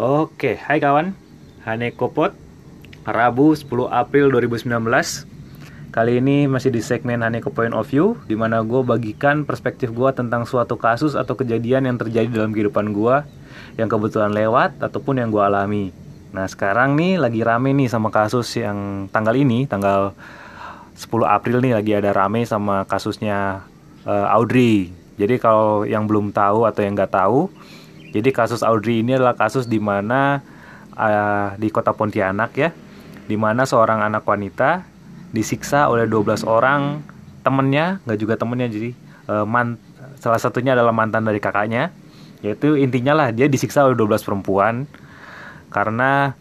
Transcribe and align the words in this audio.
Oke, 0.00 0.56
hai 0.56 0.80
kawan. 0.80 1.12
Hane 1.60 1.92
Kopot, 1.92 2.32
Rabu 3.04 3.52
10 3.52 3.68
April 3.92 4.32
2019. 4.32 4.72
Kali 5.92 6.24
ini 6.24 6.48
masih 6.48 6.72
di 6.72 6.80
segmen 6.80 7.20
Haneko 7.20 7.52
Point 7.52 7.76
of 7.76 7.84
View, 7.92 8.16
di 8.24 8.32
mana 8.32 8.64
gue 8.64 8.80
bagikan 8.80 9.44
perspektif 9.44 9.92
gue 9.92 10.08
tentang 10.16 10.48
suatu 10.48 10.80
kasus 10.80 11.12
atau 11.12 11.36
kejadian 11.36 11.84
yang 11.84 12.00
terjadi 12.00 12.32
dalam 12.32 12.56
kehidupan 12.56 12.96
gue, 12.96 13.16
yang 13.76 13.92
kebetulan 13.92 14.32
lewat 14.32 14.80
ataupun 14.80 15.20
yang 15.20 15.28
gue 15.28 15.44
alami. 15.44 15.92
Nah 16.32 16.48
sekarang 16.48 16.96
nih 16.96 17.20
lagi 17.20 17.44
rame 17.44 17.76
nih 17.76 17.92
sama 17.92 18.08
kasus 18.08 18.48
yang 18.56 19.04
tanggal 19.12 19.36
ini, 19.36 19.68
tanggal 19.68 20.16
10 20.96 21.12
April 21.28 21.60
nih 21.60 21.76
lagi 21.76 21.92
ada 21.92 22.16
rame 22.16 22.48
sama 22.48 22.88
kasusnya 22.88 23.68
uh, 24.08 24.32
Audrey. 24.32 24.96
Jadi 25.20 25.36
kalau 25.36 25.84
yang 25.84 26.08
belum 26.08 26.32
tahu 26.32 26.64
atau 26.64 26.80
yang 26.80 26.96
nggak 26.96 27.12
tahu, 27.12 27.52
jadi 28.10 28.30
kasus 28.34 28.66
Audrey 28.66 29.06
ini 29.06 29.14
adalah 29.14 29.38
kasus 29.38 29.70
di 29.70 29.78
mana 29.78 30.42
uh, 30.98 31.54
di 31.54 31.70
kota 31.70 31.94
Pontianak 31.94 32.50
ya, 32.58 32.74
di 33.30 33.38
mana 33.38 33.62
seorang 33.62 34.02
anak 34.02 34.26
wanita 34.26 34.82
disiksa 35.30 35.86
oleh 35.86 36.10
12 36.10 36.42
orang 36.42 37.06
temennya, 37.46 38.02
nggak 38.02 38.18
juga 38.18 38.34
temennya 38.34 38.68
jadi 38.68 38.90
uh, 39.30 39.46
man, 39.46 39.78
salah 40.18 40.42
satunya 40.42 40.74
adalah 40.74 40.90
mantan 40.90 41.22
dari 41.22 41.38
kakaknya, 41.38 41.94
yaitu 42.42 42.74
intinya 42.74 43.14
lah 43.14 43.28
dia 43.30 43.46
disiksa 43.46 43.86
oleh 43.86 43.94
12 43.94 44.26
perempuan 44.26 44.90
karena 45.70 46.34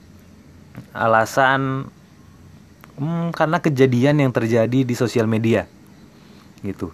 alasan 0.97 1.85
hmm, 2.97 3.29
karena 3.37 3.61
kejadian 3.61 4.25
yang 4.25 4.31
terjadi 4.33 4.81
di 4.81 4.95
sosial 4.97 5.29
media 5.29 5.69
gitu. 6.65 6.89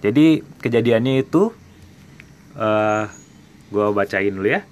Jadi 0.00 0.40
kejadiannya 0.60 1.24
itu 1.24 1.52
uh, 2.56 3.04
gue 3.74 3.86
bacain 3.90 4.30
dulu 4.30 4.46
ya. 4.46 4.62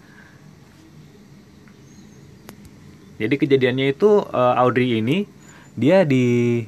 Jadi 3.18 3.34
kejadiannya 3.34 3.86
itu 3.90 4.22
uh, 4.22 4.54
Audrey 4.62 5.02
ini 5.02 5.26
dia 5.74 6.06
di 6.06 6.62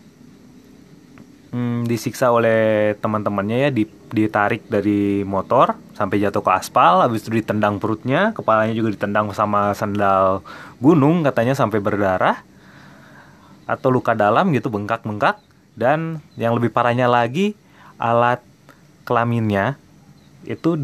hmm, 1.54 1.86
disiksa 1.86 2.34
oleh 2.34 2.94
teman-temannya 2.98 3.68
ya 3.68 3.70
di, 3.70 3.86
ditarik 4.10 4.66
dari 4.66 5.22
motor 5.22 5.78
sampai 5.94 6.18
jatuh 6.18 6.42
ke 6.42 6.50
aspal 6.50 7.06
habis 7.06 7.22
itu 7.22 7.38
ditendang 7.38 7.78
perutnya 7.78 8.34
kepalanya 8.34 8.74
juga 8.74 8.94
ditendang 8.98 9.30
sama 9.30 9.70
sandal 9.78 10.42
gunung 10.82 11.22
katanya 11.22 11.54
sampai 11.54 11.78
berdarah 11.78 12.42
atau 13.64 13.88
luka 13.88 14.12
dalam 14.12 14.50
gitu 14.52 14.68
bengkak-bengkak 14.68 15.40
dan 15.78 16.20
yang 16.38 16.54
lebih 16.54 16.70
parahnya 16.74 17.06
lagi 17.06 17.54
alat 17.96 18.42
kelaminnya 19.06 19.78
itu 20.44 20.76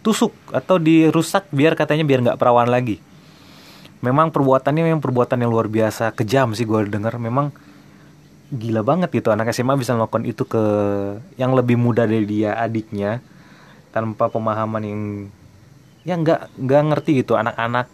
ditusuk 0.00 0.32
atau 0.48 0.80
dirusak 0.80 1.52
biar 1.52 1.76
katanya 1.76 2.08
biar 2.08 2.24
nggak 2.24 2.40
perawan 2.40 2.72
lagi. 2.72 3.04
Memang 4.00 4.32
perbuatannya 4.32 4.88
memang 4.88 5.04
perbuatan 5.04 5.44
yang 5.44 5.52
luar 5.52 5.68
biasa. 5.68 6.16
Kejam 6.16 6.56
sih 6.56 6.64
gue 6.64 6.88
denger. 6.88 7.20
Memang 7.20 7.52
gila 8.48 8.80
banget 8.80 9.12
gitu. 9.12 9.28
Anak 9.28 9.52
SMA 9.52 9.76
bisa 9.76 9.92
melakukan 9.92 10.24
itu 10.24 10.48
ke 10.48 10.64
yang 11.36 11.52
lebih 11.52 11.76
muda 11.76 12.08
dari 12.08 12.24
dia 12.24 12.56
adiknya 12.56 13.20
tanpa 13.92 14.32
pemahaman 14.32 14.82
yang 14.88 15.02
ya 16.08 16.16
nggak 16.16 16.48
nggak 16.56 16.82
ngerti 16.96 17.20
gitu. 17.20 17.36
Anak-anak 17.36 17.92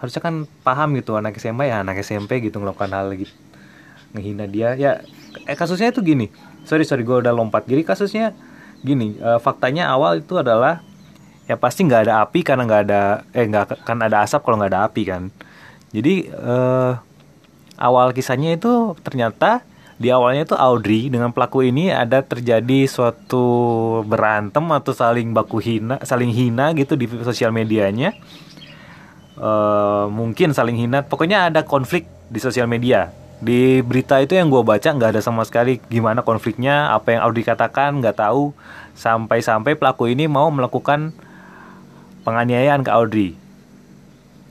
harusnya 0.00 0.24
kan 0.24 0.34
paham 0.64 0.96
gitu. 0.96 1.20
Anak 1.20 1.36
SMA 1.36 1.68
ya 1.68 1.84
anak 1.84 2.00
SMP 2.00 2.40
gitu 2.40 2.56
melakukan 2.64 2.96
hal 2.96 3.12
gitu 3.12 3.36
ngehina 4.16 4.48
dia. 4.48 4.72
Ya 4.80 5.04
eh, 5.44 5.52
kasusnya 5.52 5.92
itu 5.92 6.00
gini. 6.00 6.32
Sorry 6.64 6.88
sorry 6.88 7.04
gue 7.04 7.20
udah 7.20 7.36
lompat. 7.36 7.68
Jadi 7.68 7.84
kasusnya 7.84 8.32
gini 8.82 9.16
uh, 9.22 9.38
faktanya 9.38 9.88
awal 9.88 10.18
itu 10.18 10.34
adalah 10.38 10.82
ya 11.46 11.58
pasti 11.58 11.86
nggak 11.86 12.10
ada 12.10 12.14
api 12.26 12.42
karena 12.46 12.62
nggak 12.66 12.82
ada 12.90 13.02
eh 13.34 13.46
nggak 13.46 13.86
kan 13.86 13.98
ada 14.02 14.22
asap 14.22 14.42
kalau 14.46 14.58
nggak 14.62 14.72
ada 14.74 14.82
api 14.86 15.02
kan. 15.06 15.22
Jadi 15.92 16.30
uh, 16.32 16.98
awal 17.78 18.14
kisahnya 18.14 18.54
itu 18.54 18.94
ternyata 19.02 19.62
di 20.02 20.10
awalnya 20.10 20.42
itu 20.48 20.56
Audrey 20.58 21.12
dengan 21.12 21.30
pelaku 21.30 21.62
ini 21.62 21.94
ada 21.94 22.26
terjadi 22.26 22.90
suatu 22.90 23.44
berantem 24.02 24.64
atau 24.72 24.90
saling 24.90 25.30
baku 25.30 25.62
hina 25.62 26.02
saling 26.02 26.34
hina 26.34 26.74
gitu 26.74 26.98
di 26.98 27.06
sosial 27.22 27.54
medianya. 27.54 28.16
Uh, 29.32 30.12
mungkin 30.12 30.52
saling 30.52 30.76
hina 30.76 31.02
pokoknya 31.06 31.48
ada 31.50 31.64
konflik 31.64 32.04
di 32.28 32.38
sosial 32.38 32.68
media 32.68 33.10
di 33.42 33.82
berita 33.82 34.22
itu 34.22 34.38
yang 34.38 34.54
gue 34.54 34.62
baca 34.62 34.86
nggak 34.86 35.18
ada 35.18 35.22
sama 35.22 35.42
sekali 35.42 35.82
gimana 35.90 36.22
konfliknya 36.22 36.94
apa 36.94 37.18
yang 37.18 37.26
Audrey 37.26 37.42
katakan 37.42 37.98
nggak 37.98 38.22
tahu. 38.22 38.54
Sampai-sampai 38.94 39.74
pelaku 39.74 40.14
ini 40.14 40.30
mau 40.30 40.46
melakukan 40.54 41.10
penganiayaan 42.22 42.86
ke 42.86 42.90
Audrey. 42.94 43.34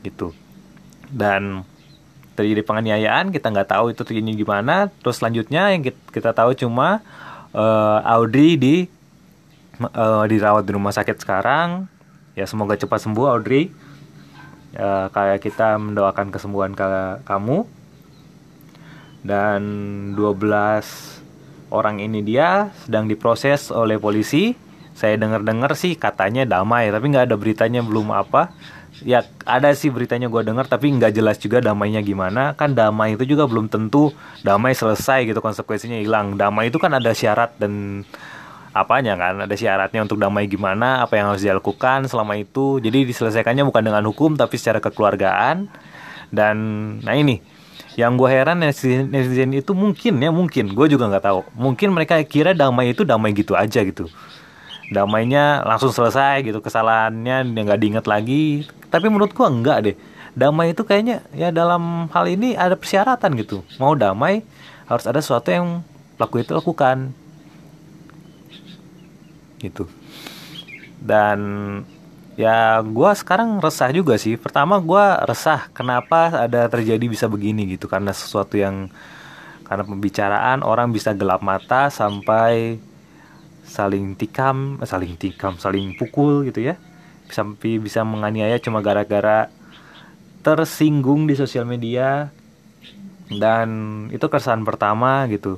Gitu. 0.03 0.35
Dan 1.07 1.63
terjadi 2.35 2.67
penganiayaan 2.67 3.31
kita 3.31 3.47
nggak 3.47 3.71
tahu 3.71 3.95
itu 3.95 4.03
terjadi 4.03 4.43
gimana. 4.43 4.91
Terus 4.99 5.23
selanjutnya 5.23 5.71
yang 5.71 5.87
kita, 5.87 6.35
tahu 6.35 6.51
cuma 6.59 6.99
uh, 7.55 8.03
Audrey 8.03 8.59
di 8.59 8.91
uh, 9.79 10.27
dirawat 10.27 10.67
di 10.67 10.71
rumah 10.75 10.91
sakit 10.91 11.15
sekarang. 11.15 11.87
Ya 12.35 12.43
semoga 12.43 12.75
cepat 12.75 13.07
sembuh 13.07 13.39
Audrey. 13.39 13.71
Uh, 14.75 15.07
kayak 15.15 15.47
kita 15.47 15.79
mendoakan 15.79 16.27
kesembuhan 16.27 16.75
ke 16.75 17.23
kamu 17.23 17.63
dan 19.21 19.61
12 20.17 21.21
orang 21.71 22.01
ini 22.01 22.21
dia 22.21 22.69
sedang 22.85 23.07
diproses 23.07 23.69
oleh 23.69 23.97
polisi. 23.97 24.53
Saya 24.91 25.17
dengar-dengar 25.17 25.73
sih 25.73 25.95
katanya 25.95 26.43
damai 26.43 26.91
tapi 26.91 27.09
nggak 27.09 27.31
ada 27.31 27.37
beritanya 27.39 27.81
belum 27.81 28.11
apa. 28.11 28.51
Ya 29.01 29.25
ada 29.47 29.73
sih 29.73 29.89
beritanya 29.89 30.29
gue 30.29 30.45
dengar 30.45 30.69
tapi 30.69 30.93
nggak 30.93 31.15
jelas 31.15 31.39
juga 31.41 31.63
damainya 31.63 32.03
gimana. 32.05 32.53
Kan 32.53 32.77
damai 32.77 33.17
itu 33.17 33.25
juga 33.25 33.47
belum 33.47 33.71
tentu 33.71 34.13
damai 34.45 34.77
selesai 34.77 35.25
gitu 35.25 35.39
konsekuensinya 35.41 35.97
hilang. 35.97 36.37
Damai 36.37 36.69
itu 36.69 36.77
kan 36.77 36.91
ada 36.93 37.15
syarat 37.15 37.55
dan 37.57 38.03
apanya 38.71 39.19
kan 39.19 39.43
ada 39.43 39.55
syaratnya 39.55 40.05
untuk 40.05 40.15
damai 40.15 40.47
gimana 40.47 41.03
apa 41.03 41.17
yang 41.17 41.33
harus 41.33 41.41
dilakukan 41.41 42.05
selama 42.11 42.37
itu. 42.37 42.77
Jadi 42.83 43.09
diselesaikannya 43.09 43.65
bukan 43.65 43.81
dengan 43.81 44.03
hukum 44.05 44.35
tapi 44.37 44.59
secara 44.59 44.83
kekeluargaan. 44.83 45.71
Dan 46.31 46.57
nah 47.01 47.15
ini 47.15 47.41
yang 48.01 48.17
gue 48.17 48.25
heran 48.25 48.57
netizen, 48.65 49.53
itu 49.53 49.77
mungkin 49.77 50.17
ya 50.17 50.33
mungkin. 50.33 50.73
Gue 50.73 50.89
juga 50.89 51.05
nggak 51.05 51.21
tahu. 51.21 51.39
Mungkin 51.53 51.93
mereka 51.93 52.17
kira 52.25 52.57
damai 52.57 52.97
itu 52.97 53.05
damai 53.05 53.29
gitu 53.37 53.53
aja 53.53 53.85
gitu. 53.85 54.09
Damainya 54.89 55.61
langsung 55.63 55.93
selesai 55.93 56.41
gitu 56.41 56.59
kesalahannya 56.59 57.45
nggak 57.45 57.79
diingat 57.79 58.05
lagi. 58.09 58.65
Tapi 58.89 59.07
menurut 59.07 59.31
gua 59.31 59.47
enggak 59.47 59.77
deh. 59.85 59.95
Damai 60.33 60.73
itu 60.73 60.83
kayaknya 60.83 61.23
ya 61.31 61.53
dalam 61.53 62.09
hal 62.09 62.25
ini 62.27 62.57
ada 62.57 62.73
persyaratan 62.75 63.37
gitu. 63.39 63.63
Mau 63.77 63.93
damai 63.95 64.41
harus 64.89 65.05
ada 65.07 65.21
sesuatu 65.23 65.47
yang 65.47 65.85
pelaku 66.17 66.43
itu 66.43 66.51
lakukan. 66.51 67.13
Gitu. 69.63 69.85
Dan 70.99 71.39
ya 72.41 72.81
gua 72.81 73.13
sekarang 73.13 73.61
resah 73.61 73.93
juga 73.93 74.17
sih 74.17 74.33
pertama 74.41 74.81
gua 74.81 75.21
resah 75.29 75.69
kenapa 75.77 76.49
ada 76.49 76.65
terjadi 76.65 77.05
bisa 77.05 77.29
begini 77.29 77.77
gitu 77.77 77.85
karena 77.85 78.09
sesuatu 78.09 78.57
yang 78.57 78.89
karena 79.71 79.87
pembicaraan 79.87 80.67
orang 80.67 80.91
bisa 80.91 81.15
gelap 81.15 81.39
mata 81.39 81.87
sampai 81.87 82.75
saling 83.71 84.19
tikam, 84.19 84.75
eh, 84.83 84.87
saling 84.89 85.15
tikam, 85.15 85.55
saling 85.55 85.95
pukul 85.95 86.43
gitu 86.43 86.59
ya. 86.59 86.75
Sampai 87.31 87.79
bisa 87.79 88.03
menganiaya 88.03 88.59
cuma 88.59 88.83
gara-gara 88.83 89.47
tersinggung 90.43 91.23
di 91.23 91.39
sosial 91.39 91.63
media. 91.63 92.27
Dan 93.31 93.69
itu 94.11 94.27
keresahan 94.27 94.67
pertama 94.67 95.23
gitu. 95.31 95.55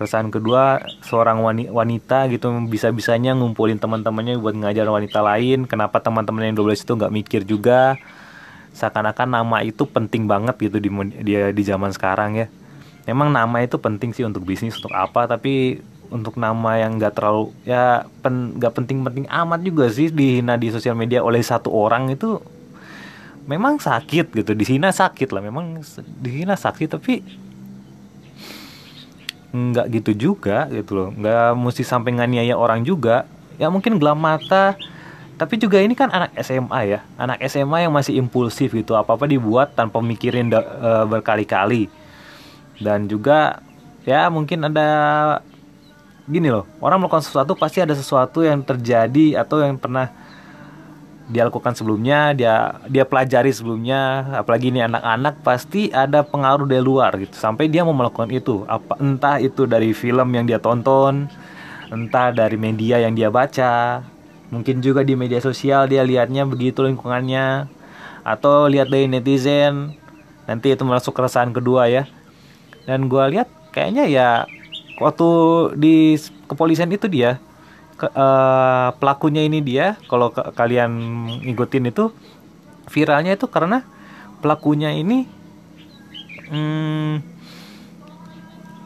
Keresahan 0.00 0.32
kedua, 0.32 0.80
seorang 1.04 1.44
wanita 1.68 2.24
gitu 2.32 2.48
bisa-bisanya 2.72 3.36
ngumpulin 3.36 3.76
teman-temannya 3.76 4.40
buat 4.40 4.56
ngajar 4.56 4.88
wanita 4.88 5.20
lain. 5.20 5.68
Kenapa 5.68 6.00
teman-teman 6.00 6.48
yang 6.48 6.56
12 6.56 6.88
itu 6.88 6.92
nggak 6.96 7.12
mikir 7.12 7.44
juga? 7.44 8.00
Seakan-akan 8.72 9.28
nama 9.28 9.60
itu 9.60 9.84
penting 9.84 10.24
banget 10.24 10.56
gitu 10.56 10.80
di 10.80 10.88
dia 11.20 11.52
di 11.52 11.62
zaman 11.68 11.92
sekarang 11.92 12.32
ya. 12.32 12.48
Emang 13.04 13.28
nama 13.28 13.60
itu 13.60 13.76
penting 13.76 14.16
sih 14.16 14.24
untuk 14.24 14.40
bisnis 14.48 14.80
untuk 14.80 14.96
apa, 14.96 15.28
tapi 15.28 15.84
untuk 16.08 16.40
nama 16.40 16.80
yang 16.80 16.96
gak 16.96 17.20
terlalu 17.20 17.52
ya 17.68 18.08
pen 18.24 18.56
gak 18.56 18.80
penting-penting 18.80 19.28
amat 19.28 19.60
juga 19.60 19.92
sih 19.92 20.08
dihina 20.08 20.56
di 20.56 20.72
sosial 20.72 20.96
media 20.96 21.20
oleh 21.20 21.44
satu 21.44 21.68
orang 21.70 22.08
itu 22.08 22.40
memang 23.44 23.76
sakit 23.76 24.32
gitu 24.32 24.56
di 24.56 24.64
sini 24.66 24.90
sakit 24.90 25.28
lah 25.30 25.44
memang 25.44 25.84
dihina 26.18 26.58
sakit 26.58 26.88
tapi 26.88 27.22
nggak 29.50 29.86
gitu 30.00 30.30
juga 30.30 30.70
gitu 30.70 30.94
loh. 30.94 31.08
Nggak 31.14 31.48
mesti 31.58 31.82
sampai 31.82 32.14
nganiaya 32.14 32.54
orang 32.54 32.86
juga. 32.86 33.26
Ya 33.58 33.68
mungkin 33.68 33.98
gelap 33.98 34.18
mata. 34.18 34.78
Tapi 35.40 35.56
juga 35.56 35.80
ini 35.80 35.96
kan 35.96 36.12
anak 36.12 36.36
SMA 36.44 36.80
ya. 36.84 37.00
Anak 37.16 37.40
SMA 37.48 37.88
yang 37.88 37.92
masih 37.92 38.20
impulsif 38.20 38.76
gitu. 38.76 38.92
Apa 38.92 39.16
apa 39.16 39.24
dibuat 39.24 39.72
tanpa 39.72 39.98
mikirin 40.04 40.52
uh, 40.52 41.08
berkali-kali. 41.08 41.88
Dan 42.80 43.08
juga 43.08 43.60
ya 44.04 44.28
mungkin 44.28 44.68
ada 44.68 44.88
gini 46.28 46.52
loh. 46.52 46.68
Orang 46.78 47.02
melakukan 47.02 47.24
sesuatu 47.24 47.56
pasti 47.56 47.80
ada 47.80 47.96
sesuatu 47.96 48.44
yang 48.44 48.60
terjadi 48.62 49.40
atau 49.40 49.64
yang 49.64 49.80
pernah 49.80 50.12
dia 51.30 51.46
lakukan 51.46 51.78
sebelumnya 51.78 52.34
dia 52.34 52.82
dia 52.90 53.06
pelajari 53.06 53.54
sebelumnya 53.54 54.26
apalagi 54.34 54.74
ini 54.74 54.82
anak-anak 54.82 55.46
pasti 55.46 55.88
ada 55.94 56.26
pengaruh 56.26 56.66
dari 56.66 56.82
luar 56.82 57.14
gitu. 57.22 57.32
Sampai 57.38 57.70
dia 57.70 57.86
mau 57.86 57.94
melakukan 57.94 58.28
itu. 58.34 58.66
Apa 58.66 58.98
entah 58.98 59.38
itu 59.38 59.64
dari 59.64 59.94
film 59.94 60.34
yang 60.34 60.44
dia 60.44 60.58
tonton 60.58 61.30
entah 61.90 62.30
dari 62.30 62.54
media 62.54 63.02
yang 63.02 63.14
dia 63.14 63.30
baca 63.34 64.02
mungkin 64.50 64.78
juga 64.82 65.02
di 65.02 65.18
media 65.18 65.42
sosial 65.42 65.90
dia 65.90 66.06
lihatnya 66.06 66.46
begitu 66.46 66.86
lingkungannya 66.86 67.66
atau 68.22 68.70
lihat 68.70 68.90
dari 68.90 69.06
netizen 69.10 69.94
nanti 70.46 70.74
itu 70.74 70.82
masuk 70.82 71.14
keresahan 71.14 71.54
kedua 71.54 71.86
ya. 71.86 72.10
Dan 72.90 73.06
gue 73.06 73.22
lihat 73.38 73.46
kayaknya 73.70 74.10
ya 74.10 74.28
waktu 74.98 75.28
di 75.78 76.18
kepolisian 76.50 76.90
itu 76.90 77.06
dia 77.06 77.38
ke, 78.00 78.08
uh, 78.08 78.96
pelakunya 78.96 79.44
ini 79.44 79.60
dia 79.60 80.00
kalau 80.08 80.32
ke, 80.32 80.40
kalian 80.56 80.90
ngikutin 81.44 81.92
itu 81.92 82.08
viralnya 82.88 83.36
itu 83.36 83.44
karena 83.44 83.84
pelakunya 84.40 84.96
ini 84.96 85.28
hmm, 86.48 87.12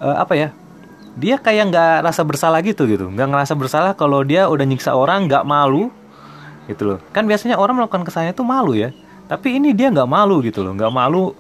uh, 0.03 0.17
apa 0.19 0.35
ya 0.35 0.49
dia 1.15 1.39
kayak 1.39 1.71
nggak 1.71 2.11
rasa 2.11 2.27
bersalah 2.27 2.59
gitu 2.67 2.91
gitu. 2.91 3.07
Nggak 3.07 3.31
ngerasa 3.31 3.55
bersalah 3.55 3.95
kalau 3.95 4.27
dia 4.27 4.51
udah 4.51 4.67
nyiksa 4.67 4.99
orang 4.99 5.31
nggak 5.31 5.47
malu 5.47 5.95
gitu 6.67 6.83
loh. 6.83 6.99
Kan 7.15 7.31
biasanya 7.31 7.55
orang 7.55 7.79
melakukan 7.79 8.03
kesalahan 8.03 8.35
itu 8.35 8.43
malu 8.43 8.75
ya 8.75 8.91
tapi 9.31 9.57
ini 9.57 9.73
dia 9.73 9.95
nggak 9.95 10.11
malu 10.11 10.43
gitu 10.43 10.67
loh. 10.67 10.75
Nggak 10.75 10.91
malu 10.91 11.39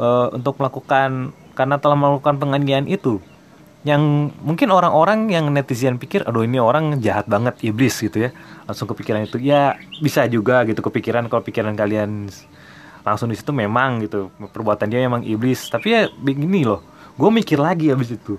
uh, 0.00 0.32
untuk 0.32 0.56
melakukan 0.56 1.36
karena 1.52 1.76
telah 1.76 1.96
melakukan 2.00 2.40
penganiayaan 2.40 2.88
itu 2.88 3.20
yang 3.82 4.30
mungkin 4.46 4.70
orang-orang 4.70 5.26
yang 5.26 5.50
netizen 5.50 5.98
pikir 5.98 6.22
aduh 6.22 6.46
ini 6.46 6.62
orang 6.62 7.02
jahat 7.02 7.26
banget 7.26 7.58
iblis 7.66 7.98
gitu 7.98 8.28
ya. 8.28 8.30
Langsung 8.66 8.86
kepikiran 8.86 9.26
itu. 9.26 9.42
Ya 9.42 9.74
bisa 9.98 10.22
juga 10.30 10.62
gitu 10.70 10.78
kepikiran. 10.86 11.26
Kalau 11.26 11.42
pikiran 11.42 11.74
kalian 11.74 12.30
langsung 13.02 13.26
di 13.26 13.34
situ 13.34 13.50
memang 13.50 14.06
gitu. 14.06 14.30
Perbuatan 14.38 14.86
dia 14.86 15.02
memang 15.02 15.26
iblis. 15.26 15.66
Tapi 15.66 15.86
ya 15.90 16.00
begini 16.06 16.62
loh. 16.62 16.78
Gue 17.18 17.34
mikir 17.34 17.58
lagi 17.58 17.90
abis 17.90 18.14
itu. 18.14 18.38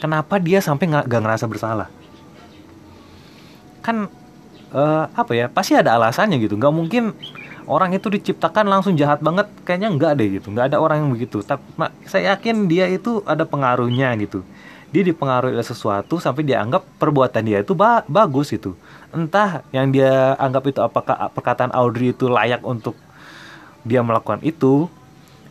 Kenapa 0.00 0.40
dia 0.40 0.64
sampai 0.64 0.88
nggak 0.88 1.12
ngerasa 1.12 1.44
bersalah? 1.44 1.92
Kan 3.84 4.08
uh, 4.72 5.04
apa 5.12 5.32
ya 5.36 5.52
pasti 5.52 5.76
ada 5.76 6.00
alasannya 6.00 6.40
gitu. 6.40 6.56
Nggak 6.56 6.72
mungkin 6.72 7.12
orang 7.70 7.94
itu 7.94 8.10
diciptakan 8.10 8.66
langsung 8.66 8.98
jahat 8.98 9.22
banget 9.22 9.46
kayaknya 9.62 9.94
nggak 9.94 10.12
deh 10.18 10.28
gitu 10.42 10.50
nggak 10.50 10.74
ada 10.74 10.78
orang 10.82 11.06
yang 11.06 11.10
begitu. 11.14 11.38
Tapi 11.40 11.62
saya 12.10 12.34
yakin 12.34 12.66
dia 12.66 12.90
itu 12.90 13.22
ada 13.22 13.46
pengaruhnya 13.46 14.10
gitu. 14.18 14.42
Dia 14.90 15.06
dipengaruhi 15.06 15.54
oleh 15.54 15.62
sesuatu 15.62 16.18
sampai 16.18 16.42
dia 16.42 16.58
anggap 16.58 16.82
perbuatan 16.98 17.46
dia 17.46 17.62
itu 17.62 17.78
ba 17.78 18.02
bagus 18.10 18.50
itu 18.50 18.74
entah 19.14 19.62
yang 19.70 19.94
dia 19.94 20.34
anggap 20.34 20.66
itu 20.66 20.82
apakah 20.82 21.30
perkataan 21.30 21.70
Audrey 21.70 22.10
itu 22.10 22.26
layak 22.26 22.66
untuk 22.66 22.98
dia 23.86 24.02
melakukan 24.02 24.42
itu 24.42 24.90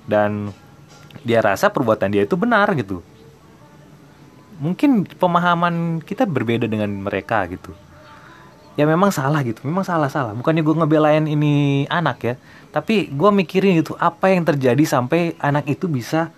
dan 0.03 0.51
dia 1.23 1.39
rasa 1.39 1.71
perbuatan 1.71 2.11
dia 2.11 2.27
itu 2.27 2.35
benar 2.35 2.67
gitu. 2.75 2.99
Mungkin 4.59 5.07
pemahaman 5.07 6.03
kita 6.03 6.27
berbeda 6.27 6.67
dengan 6.67 6.91
mereka 6.91 7.47
gitu 7.47 7.71
ya 8.77 8.85
memang 8.85 9.09
salah 9.09 9.41
gitu. 9.41 9.63
Memang 9.65 9.87
salah 9.87 10.11
salah. 10.11 10.35
Bukannya 10.35 10.61
gue 10.61 10.75
ngebelain 10.75 11.25
ini 11.25 11.85
anak 11.89 12.17
ya. 12.21 12.35
Tapi 12.69 13.09
gue 13.09 13.29
mikirin 13.33 13.81
gitu 13.81 13.97
apa 13.97 14.29
yang 14.29 14.45
terjadi 14.45 14.83
sampai 14.85 15.33
anak 15.41 15.65
itu 15.65 15.89
bisa 15.89 16.29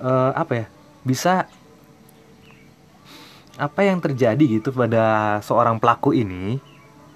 uh, 0.00 0.32
apa 0.32 0.52
ya 0.64 0.66
bisa 1.04 1.44
apa 3.60 3.80
yang 3.84 4.00
terjadi 4.00 4.60
gitu 4.60 4.72
pada 4.72 5.38
seorang 5.44 5.76
pelaku 5.76 6.16
ini. 6.16 6.56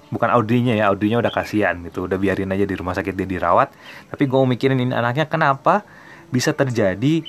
Bukan 0.06 0.31
Audrinya 0.31 0.70
ya 0.76 0.87
Audrinya 0.93 1.19
udah 1.19 1.32
kasihan 1.32 1.75
gitu. 1.82 2.06
Udah 2.06 2.20
biarin 2.20 2.53
aja 2.53 2.62
di 2.62 2.75
rumah 2.76 2.94
sakit 2.94 3.17
dia 3.17 3.26
dirawat. 3.26 3.73
Tapi 4.12 4.25
gue 4.29 4.38
mikirin 4.47 4.79
ini 4.79 4.94
anaknya 4.94 5.26
kenapa 5.26 5.82
bisa 6.31 6.55
terjadi 6.55 7.26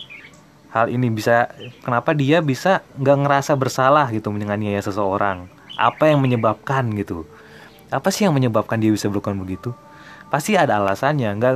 hal 0.70 0.92
ini? 0.92 1.10
Bisa 1.10 1.50
kenapa 1.82 2.14
dia 2.14 2.44
bisa 2.46 2.86
nggak 3.00 3.18
ngerasa 3.26 3.58
bersalah 3.58 4.12
gitu 4.14 4.30
menganiaya 4.30 4.84
seseorang 4.84 5.56
apa 5.78 6.10
yang 6.10 6.20
menyebabkan 6.20 6.90
gitu? 6.98 7.24
Apa 7.94 8.10
sih 8.12 8.26
yang 8.28 8.36
menyebabkan 8.36 8.82
dia 8.82 8.92
bisa 8.92 9.08
melakukan 9.08 9.38
begitu? 9.38 9.72
Pasti 10.28 10.60
ada 10.60 10.82
alasannya 10.82 11.40
nggak 11.40 11.54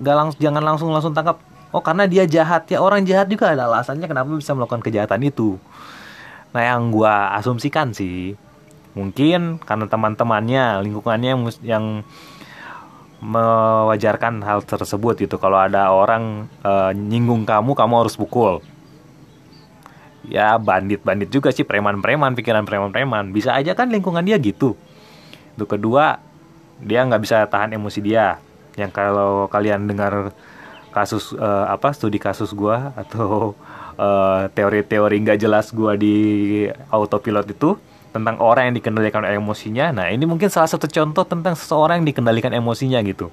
nggak 0.00 0.16
langsung 0.16 0.40
jangan 0.40 0.62
langsung 0.64 0.88
langsung 0.94 1.12
tangkap. 1.12 1.42
Oh 1.74 1.82
karena 1.84 2.08
dia 2.08 2.24
jahat. 2.24 2.64
Ya 2.70 2.80
orang 2.80 3.04
jahat 3.04 3.28
juga 3.28 3.52
ada 3.52 3.68
alasannya 3.68 4.06
kenapa 4.08 4.32
bisa 4.32 4.56
melakukan 4.56 4.80
kejahatan 4.80 5.20
itu. 5.26 5.60
Nah 6.56 6.62
yang 6.62 6.88
gue 6.88 7.14
asumsikan 7.36 7.92
sih 7.92 8.38
mungkin 8.92 9.56
karena 9.56 9.88
teman-temannya 9.88 10.84
lingkungannya 10.84 11.32
yang 11.64 12.04
mewajarkan 13.22 14.40
hal 14.44 14.64
tersebut 14.64 15.20
gitu. 15.20 15.36
Kalau 15.40 15.56
ada 15.56 15.92
orang 15.92 16.48
e, 16.60 16.72
nyinggung 16.96 17.48
kamu 17.48 17.72
kamu 17.72 17.94
harus 18.04 18.16
pukul 18.16 18.60
ya 20.26 20.54
bandit-bandit 20.58 21.28
juga 21.30 21.50
sih 21.50 21.66
preman-preman 21.66 22.34
pikiran 22.38 22.62
preman-preman 22.62 23.34
bisa 23.34 23.54
aja 23.54 23.74
kan 23.74 23.90
lingkungan 23.90 24.22
dia 24.22 24.38
gitu 24.38 24.78
itu 25.58 25.64
kedua 25.66 26.22
dia 26.82 27.02
nggak 27.06 27.22
bisa 27.22 27.46
tahan 27.46 27.74
emosi 27.74 28.00
dia 28.02 28.38
yang 28.78 28.90
kalau 28.90 29.46
kalian 29.50 29.84
dengar 29.84 30.32
kasus 30.92 31.32
uh, 31.34 31.66
apa 31.68 31.90
studi 31.96 32.20
kasus 32.20 32.52
gue 32.52 32.76
atau 33.02 33.56
uh, 33.96 34.46
teori-teori 34.52 35.16
nggak 35.24 35.38
jelas 35.40 35.72
gue 35.72 35.92
di 35.98 36.16
autopilot 36.92 37.48
itu 37.48 37.76
tentang 38.12 38.36
orang 38.44 38.68
yang 38.70 38.76
dikendalikan 38.76 39.24
emosinya. 39.24 39.88
Nah 39.88 40.12
ini 40.12 40.28
mungkin 40.28 40.52
salah 40.52 40.68
satu 40.68 40.84
contoh 40.84 41.24
tentang 41.24 41.56
seseorang 41.56 42.04
yang 42.04 42.12
dikendalikan 42.12 42.52
emosinya 42.52 43.00
gitu. 43.00 43.32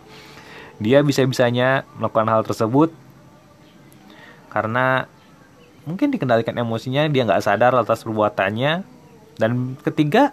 Dia 0.80 1.04
bisa-bisanya 1.04 1.84
melakukan 2.00 2.32
hal 2.32 2.42
tersebut 2.48 2.96
karena 4.48 5.06
mungkin 5.90 6.14
dikendalikan 6.14 6.54
emosinya 6.54 7.10
dia 7.10 7.26
nggak 7.26 7.42
sadar 7.42 7.74
atas 7.74 8.06
perbuatannya. 8.06 8.86
Dan 9.42 9.74
ketiga 9.82 10.30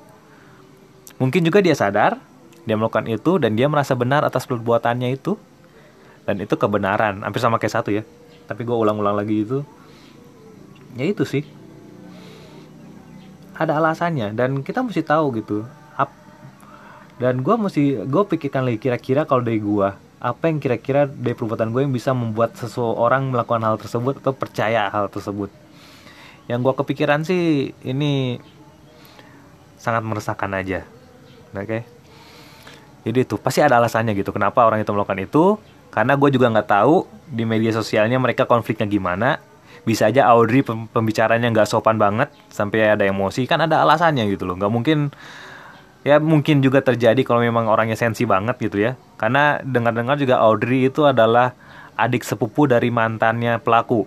mungkin 1.17 1.41
juga 1.41 1.65
dia 1.65 1.73
sadar 1.73 2.21
dia 2.69 2.77
melakukan 2.77 3.09
itu 3.09 3.41
dan 3.41 3.57
dia 3.57 3.65
merasa 3.73 3.97
benar 3.97 4.21
atas 4.29 4.45
perbuatannya 4.45 5.17
itu. 5.17 5.41
Dan 6.29 6.45
itu 6.45 6.53
kebenaran 6.61 7.25
hampir 7.25 7.41
sama 7.41 7.57
kayak 7.57 7.75
satu 7.81 7.89
ya. 7.89 8.05
Tapi 8.45 8.69
gue 8.69 8.77
ulang-ulang 8.77 9.17
lagi 9.17 9.41
itu. 9.41 9.65
Ya 11.01 11.09
itu 11.09 11.25
sih. 11.25 11.49
Ada 13.57 13.81
alasannya 13.81 14.37
dan 14.37 14.61
kita 14.61 14.85
mesti 14.85 15.01
tahu 15.01 15.33
gitu. 15.41 15.65
Dan 17.17 17.41
gue 17.41 17.55
mesti 17.57 18.05
gue 18.05 18.23
pikirkan 18.29 18.69
lagi 18.69 18.77
kira-kira 18.77 19.25
kalau 19.25 19.41
dari 19.41 19.57
gue 19.57 19.89
apa 20.17 20.49
yang 20.49 20.59
kira-kira 20.59 21.05
dari 21.05 21.37
perbuatan 21.37 21.71
gue 21.77 21.85
yang 21.85 21.93
bisa 21.93 22.17
membuat 22.17 22.57
seseorang 22.57 23.29
melakukan 23.29 23.61
hal 23.61 23.77
tersebut 23.77 24.25
atau 24.25 24.33
percaya 24.33 24.89
hal 24.89 25.13
tersebut? 25.13 25.53
Yang 26.49 26.59
gue 26.65 26.75
kepikiran 26.81 27.21
sih 27.27 27.75
ini 27.85 28.41
sangat 29.77 30.03
meresahkan 30.07 30.51
aja. 30.57 30.89
Oke? 31.53 31.65
Okay? 31.65 31.83
jadi 33.07 33.23
itu 33.23 33.39
pasti 33.39 33.63
ada 33.63 33.79
alasannya 33.79 34.19
gitu 34.19 34.35
kenapa 34.35 34.67
orang 34.67 34.83
itu 34.83 34.91
melakukan 34.91 35.23
itu. 35.23 35.45
Karena 35.95 36.19
gue 36.19 36.29
juga 36.29 36.51
nggak 36.53 36.69
tahu 36.69 37.07
di 37.31 37.47
media 37.47 37.73
sosialnya 37.73 38.19
mereka 38.19 38.45
konfliknya 38.45 38.85
gimana. 38.85 39.39
Bisa 39.87 40.11
aja 40.11 40.27
Audrey 40.27 40.67
pembicaranya 40.67 41.47
nggak 41.55 41.71
sopan 41.71 41.97
banget 41.97 42.35
sampai 42.51 42.99
ada 42.99 43.07
emosi. 43.07 43.47
Kan 43.47 43.63
ada 43.63 43.81
alasannya 43.87 44.27
gitu 44.27 44.45
loh. 44.45 44.59
Nggak 44.59 44.73
mungkin 44.75 44.99
ya 46.03 46.19
mungkin 46.19 46.61
juga 46.61 46.83
terjadi 46.83 47.23
kalau 47.23 47.43
memang 47.43 47.71
orangnya 47.71 47.95
sensi 47.99 48.23
banget 48.27 48.59
gitu 48.63 48.79
ya 48.79 48.95
karena 49.17 49.65
dengar-dengar 49.65 50.21
juga 50.21 50.37
Audrey 50.45 50.93
itu 50.93 51.09
adalah 51.09 51.57
adik 51.97 52.23
sepupu 52.23 52.69
dari 52.69 52.93
mantannya 52.93 53.57
pelaku. 53.57 54.05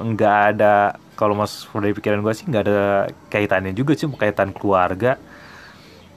Nggak 0.00 0.38
ada 0.56 0.96
kalau 1.12 1.36
mas 1.36 1.68
dari 1.68 1.92
pikiran 1.92 2.24
gue 2.24 2.32
sih 2.32 2.48
nggak 2.48 2.64
ada 2.64 2.80
kaitannya 3.28 3.76
juga 3.76 3.92
sih 3.92 4.08
kaitan 4.16 4.56
keluarga. 4.56 5.20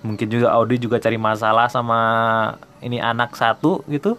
Mungkin 0.01 0.31
juga 0.31 0.55
Audrey 0.55 0.79
juga 0.79 0.97
cari 1.03 1.19
masalah 1.19 1.67
sama 1.67 1.99
ini 2.79 3.03
anak 3.03 3.35
satu 3.35 3.83
gitu. 3.91 4.15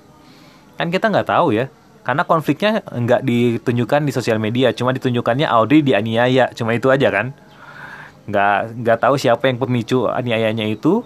Kan 0.76 0.92
kita 0.92 1.08
nggak 1.08 1.32
tahu 1.32 1.56
ya. 1.56 1.72
Karena 2.04 2.22
konfliknya 2.22 2.84
nggak 2.86 3.24
ditunjukkan 3.26 4.06
di 4.06 4.12
sosial 4.14 4.38
media 4.38 4.70
cuma 4.76 4.92
ditunjukkannya 4.92 5.48
Audrey 5.48 5.80
dianiaya. 5.80 6.52
Cuma 6.52 6.76
itu 6.76 6.92
aja 6.92 7.08
kan. 7.08 7.32
Nggak 8.28 8.76
nggak 8.84 8.98
tahu 9.00 9.14
siapa 9.16 9.48
yang 9.48 9.56
pemicu 9.56 10.04
aniayanya 10.04 10.68
itu 10.68 11.00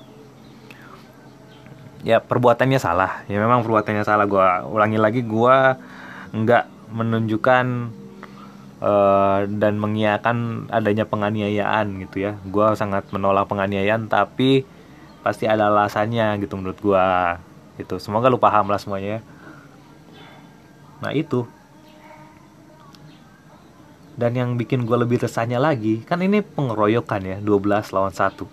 ya 2.05 2.21
perbuatannya 2.21 2.81
salah. 2.81 3.25
Ya 3.29 3.41
memang 3.41 3.65
perbuatannya 3.65 4.05
salah. 4.05 4.27
Gue 4.29 4.45
ulangi 4.71 4.99
lagi 5.01 5.21
gue 5.25 5.57
nggak 6.31 6.65
menunjukkan 6.91 7.67
uh, 8.83 9.39
dan 9.47 9.75
mengiakan 9.77 10.69
adanya 10.73 11.05
penganiayaan 11.05 12.01
gitu 12.09 12.31
ya. 12.31 12.33
Gue 12.49 12.73
sangat 12.77 13.09
menolak 13.13 13.49
penganiayaan 13.49 14.09
tapi 14.09 14.65
pasti 15.21 15.45
ada 15.45 15.69
alasannya 15.69 16.41
gitu 16.41 16.57
menurut 16.57 16.81
gue 16.81 17.07
itu 17.77 18.01
semoga 18.01 18.33
lu 18.33 18.41
paham 18.41 18.73
lah 18.73 18.81
semuanya 18.81 19.21
ya. 19.21 19.23
Nah 21.01 21.13
itu. 21.17 21.49
Dan 24.21 24.37
yang 24.37 24.61
bikin 24.61 24.85
gue 24.85 24.97
lebih 25.01 25.17
resahnya 25.17 25.57
lagi, 25.57 26.05
kan 26.05 26.21
ini 26.21 26.45
pengeroyokan 26.45 27.25
ya, 27.25 27.37
12 27.41 27.89
lawan 27.97 28.13
1. 28.13 28.45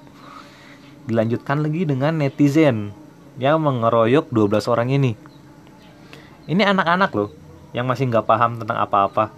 dilanjutkan 1.07 1.59
lagi 1.59 1.83
dengan 1.87 2.19
netizen 2.19 2.95
yang 3.37 3.61
mengeroyok 3.61 4.29
12 4.33 4.71
orang 4.73 4.89
ini. 4.93 5.13
Ini 6.47 6.63
anak-anak 6.63 7.11
loh 7.13 7.29
yang 7.73 7.85
masih 7.85 8.09
nggak 8.09 8.25
paham 8.25 8.57
tentang 8.57 8.81
apa-apa. 8.81 9.29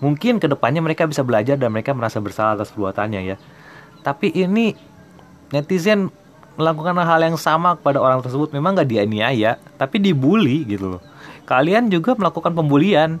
Mungkin 0.00 0.40
ke 0.40 0.48
depannya 0.48 0.80
mereka 0.80 1.04
bisa 1.04 1.20
belajar 1.20 1.60
dan 1.60 1.70
mereka 1.70 1.92
merasa 1.92 2.18
bersalah 2.18 2.56
atas 2.56 2.72
perbuatannya 2.72 3.20
ya. 3.22 3.36
Tapi 4.00 4.32
ini 4.32 4.72
netizen 5.52 6.08
melakukan 6.56 6.96
hal 6.96 7.20
yang 7.20 7.36
sama 7.36 7.76
kepada 7.76 8.00
orang 8.00 8.24
tersebut 8.24 8.50
memang 8.56 8.76
nggak 8.76 8.88
dianiaya, 8.88 9.60
tapi 9.76 10.00
dibully 10.00 10.64
gitu 10.64 10.96
loh. 10.96 11.02
Kalian 11.44 11.92
juga 11.92 12.16
melakukan 12.16 12.52
pembulian. 12.56 13.20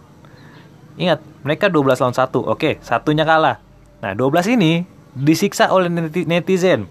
Ingat, 1.00 1.20
mereka 1.46 1.72
12 1.72 2.00
lawan 2.00 2.16
1. 2.16 2.44
Oke, 2.44 2.80
satunya 2.84 3.24
kalah. 3.24 3.60
Nah, 4.00 4.12
12 4.12 4.56
ini 4.56 4.84
disiksa 5.16 5.68
oleh 5.72 5.88
netizen. 6.24 6.88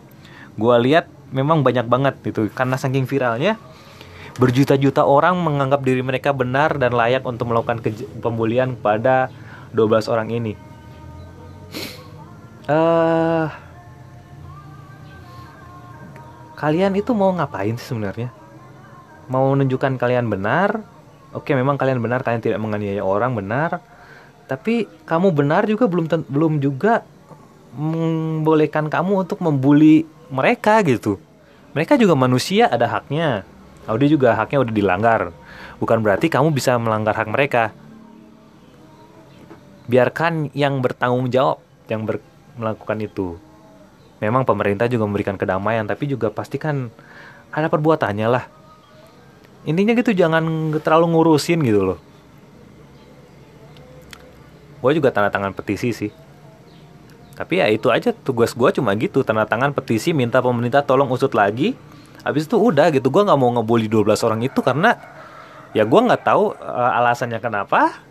Gua 0.57 0.77
lihat 0.81 1.09
memang 1.29 1.61
banyak 1.61 1.85
banget 1.85 2.15
itu 2.25 2.49
karena 2.53 2.75
saking 2.77 3.05
viralnya 3.05 3.57
berjuta-juta 4.39 5.03
orang 5.03 5.35
menganggap 5.43 5.83
diri 5.83 5.99
mereka 5.99 6.31
benar 6.31 6.79
dan 6.79 6.95
layak 6.95 7.27
untuk 7.27 7.51
melakukan 7.51 7.83
pembulian 8.23 8.79
pada 8.79 9.27
12 9.75 10.07
orang 10.07 10.31
ini. 10.31 10.53
Uh, 12.69 13.51
kalian 16.55 16.95
itu 16.95 17.11
mau 17.11 17.35
ngapain 17.35 17.75
sih 17.75 17.91
sebenarnya? 17.91 18.31
Mau 19.27 19.51
menunjukkan 19.51 19.99
kalian 19.99 20.31
benar? 20.31 20.87
Oke, 21.35 21.53
memang 21.53 21.75
kalian 21.75 21.99
benar, 21.99 22.23
kalian 22.23 22.41
tidak 22.41 22.63
menganiaya 22.63 23.03
orang 23.03 23.35
benar. 23.35 23.83
Tapi 24.47 24.89
kamu 25.05 25.35
benar 25.35 25.67
juga 25.69 25.85
belum 25.85 26.05
belum 26.25 26.53
juga 26.63 27.05
membolehkan 27.75 28.89
kamu 28.89 29.27
untuk 29.27 29.45
membuli 29.45 30.07
mereka 30.29 30.79
gitu. 30.85 31.17
Mereka 31.73 31.97
juga 31.97 32.17
manusia, 32.17 32.69
ada 32.69 32.89
haknya. 32.89 33.45
Audi 33.85 34.09
juga 34.09 34.33
haknya 34.37 34.61
udah 34.61 34.73
dilanggar. 34.73 35.21
Bukan 35.81 36.01
berarti 36.01 36.29
kamu 36.29 36.53
bisa 36.53 36.77
melanggar 36.77 37.13
hak 37.17 37.29
mereka 37.29 37.73
biarkan 39.89 40.53
yang 40.53 40.85
bertanggung 40.85 41.33
jawab 41.33 41.57
yang 41.89 42.05
ber 42.05 42.21
melakukan 42.53 43.01
itu. 43.01 43.41
Memang 44.21 44.45
pemerintah 44.45 44.85
juga 44.85 45.09
memberikan 45.09 45.33
kedamaian, 45.33 45.89
tapi 45.89 46.05
juga 46.05 46.29
pastikan 46.29 46.93
ada 47.49 47.65
perbuatannya 47.71 48.27
lah. 48.29 48.45
Intinya 49.65 49.97
gitu 49.97 50.13
jangan 50.13 50.75
terlalu 50.85 51.17
ngurusin 51.17 51.59
gitu 51.65 51.81
loh. 51.81 51.99
Gue 54.79 54.91
juga 54.95 55.09
tanda 55.11 55.33
tangan 55.33 55.55
petisi 55.57 55.91
sih. 55.91 56.11
Tapi 57.39 57.63
ya 57.63 57.71
itu 57.71 57.87
aja 57.87 58.11
tugas 58.11 58.51
gue 58.51 58.67
cuma 58.75 58.91
gitu 58.99 59.23
tanda 59.23 59.47
tangan 59.47 59.71
petisi 59.71 60.11
minta 60.11 60.43
pemerintah 60.43 60.83
tolong 60.83 61.07
usut 61.07 61.31
lagi. 61.31 61.71
Habis 62.27 62.51
itu 62.51 62.59
udah 62.59 62.91
gitu 62.91 63.07
gue 63.07 63.23
nggak 63.23 63.39
mau 63.39 63.47
ngebully 63.55 63.87
12 63.87 64.11
orang 64.27 64.43
itu 64.43 64.59
karena 64.59 64.99
ya 65.71 65.87
gue 65.87 65.99
nggak 66.03 66.19
tahu 66.27 66.51
uh, 66.59 66.99
alasannya 66.99 67.39
kenapa. 67.39 68.03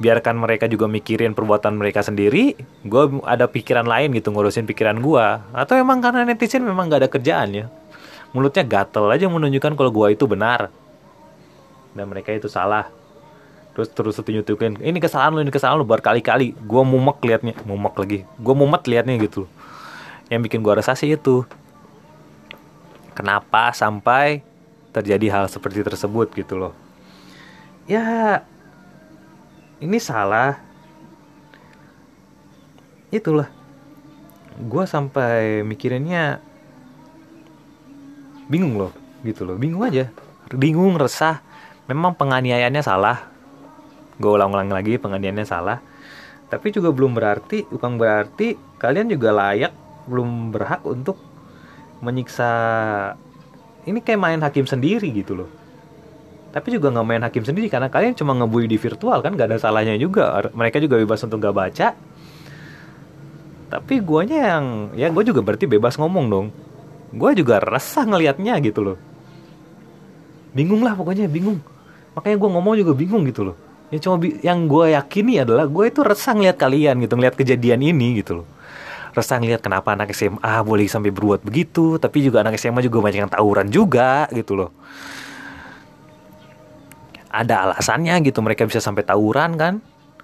Biarkan 0.00 0.38
mereka 0.38 0.64
juga 0.70 0.88
mikirin 0.88 1.34
perbuatan 1.34 1.76
mereka 1.76 2.00
sendiri 2.00 2.56
gue 2.86 3.02
ada 3.26 3.50
pikiran 3.50 3.84
lain 3.84 4.16
gitu 4.16 4.32
ngurusin 4.32 4.64
pikiran 4.64 4.96
gue 4.96 5.26
atau 5.52 5.74
emang 5.76 6.00
karena 6.00 6.24
netizen 6.24 6.64
memang 6.64 6.88
gak 6.88 7.04
ada 7.04 7.10
kerjaan 7.12 7.52
ya 7.52 7.66
mulutnya 8.30 8.62
gatel 8.62 9.10
aja 9.10 9.26
menunjukkan 9.26 9.74
kalau 9.74 9.90
gue 9.90 10.06
itu 10.14 10.24
benar. 10.30 10.70
Dan 11.90 12.06
mereka 12.06 12.30
itu 12.30 12.46
salah 12.46 12.86
terus 13.70 13.88
terus 13.94 14.18
tunjukin 14.18 14.82
ini 14.82 14.98
kesalahan 14.98 15.30
lu 15.30 15.40
ini 15.46 15.54
kesalahan 15.54 15.78
lu. 15.78 15.86
Berkali-kali 15.86 16.52
gue 16.58 16.82
mumek 16.82 17.18
liatnya 17.22 17.54
mumek 17.62 17.94
lagi. 17.96 18.18
Gue 18.38 18.54
mumet 18.54 18.82
liatnya 18.84 19.16
gitu 19.22 19.46
yang 20.30 20.46
bikin 20.46 20.62
gue 20.62 20.72
resah 20.78 20.94
sih 20.94 21.10
itu. 21.10 21.42
Kenapa 23.18 23.74
sampai 23.74 24.46
terjadi 24.94 25.26
hal 25.34 25.44
seperti 25.50 25.82
tersebut 25.82 26.30
gitu 26.34 26.56
loh. 26.56 26.72
Ya 27.90 28.46
ini 29.82 29.98
salah. 29.98 30.62
Itulah. 33.10 33.50
Gue 34.60 34.86
sampai 34.86 35.66
mikirinnya 35.66 36.38
bingung 38.46 38.78
loh 38.78 38.94
gitu 39.26 39.42
loh. 39.42 39.58
Bingung 39.58 39.82
aja. 39.82 40.10
Bingung 40.54 40.94
resah. 40.94 41.42
Memang 41.90 42.14
penganiayaannya 42.14 42.86
salah 42.86 43.29
gue 44.20 44.30
ulang-ulang 44.30 44.68
lagi 44.68 45.00
penganiayaannya 45.00 45.46
salah. 45.48 45.80
Tapi 46.52 46.68
juga 46.76 46.92
belum 46.92 47.16
berarti 47.16 47.64
bukan 47.72 47.96
berarti 47.96 48.54
kalian 48.76 49.08
juga 49.08 49.32
layak 49.32 49.72
belum 50.04 50.52
berhak 50.52 50.84
untuk 50.84 51.16
menyiksa 52.04 52.50
ini 53.88 54.04
kayak 54.04 54.20
main 54.20 54.40
hakim 54.44 54.68
sendiri 54.68 55.08
gitu 55.08 55.40
loh. 55.40 55.50
Tapi 56.50 56.74
juga 56.74 56.90
nggak 56.90 57.06
main 57.06 57.22
hakim 57.22 57.46
sendiri 57.46 57.70
karena 57.70 57.88
kalian 57.88 58.12
cuma 58.18 58.34
ngebully 58.34 58.66
di 58.66 58.76
virtual 58.76 59.22
kan 59.22 59.38
gak 59.38 59.54
ada 59.54 59.58
salahnya 59.62 59.94
juga. 59.96 60.50
Mereka 60.52 60.82
juga 60.82 60.98
bebas 60.98 61.22
untuk 61.22 61.38
gak 61.38 61.54
baca. 61.54 61.88
Tapi 63.70 63.94
guanya 64.02 64.58
yang 64.58 64.64
ya 64.98 65.06
gue 65.14 65.22
juga 65.22 65.46
berarti 65.46 65.70
bebas 65.70 65.94
ngomong 65.94 66.26
dong. 66.26 66.46
Gue 67.14 67.38
juga 67.38 67.62
resah 67.62 68.02
ngelihatnya 68.02 68.58
gitu 68.66 68.82
loh. 68.82 68.98
Bingung 70.50 70.82
lah 70.82 70.98
pokoknya 70.98 71.30
bingung. 71.30 71.62
Makanya 72.18 72.36
gue 72.42 72.50
ngomong 72.50 72.74
juga 72.74 72.92
bingung 72.98 73.22
gitu 73.22 73.46
loh 73.46 73.69
ya 73.90 73.98
cuma 73.98 74.22
yang 74.22 74.70
gue 74.70 74.94
yakini 74.94 75.42
adalah 75.42 75.66
gue 75.66 75.84
itu 75.90 76.00
resah 76.06 76.32
ngeliat 76.34 76.56
kalian 76.56 77.02
gitu 77.02 77.18
ngeliat 77.18 77.34
kejadian 77.34 77.82
ini 77.82 78.22
gitu 78.22 78.42
loh. 78.42 78.46
Resah 79.10 79.42
ngeliat 79.42 79.58
kenapa 79.58 79.90
anak 79.98 80.14
SMA 80.14 80.54
boleh 80.62 80.86
sampai 80.86 81.10
berbuat 81.10 81.42
begitu 81.42 81.98
tapi 81.98 82.22
juga 82.22 82.46
anak 82.46 82.54
SMA 82.54 82.86
juga 82.86 83.02
banyak 83.02 83.26
yang 83.26 83.32
tawuran 83.32 83.66
juga 83.66 84.30
gitu 84.30 84.54
loh. 84.54 84.70
Ada 87.30 87.66
alasannya 87.66 88.14
gitu 88.26 88.38
mereka 88.42 88.66
bisa 88.66 88.78
sampai 88.78 89.02
tawuran 89.02 89.58
kan. 89.58 89.74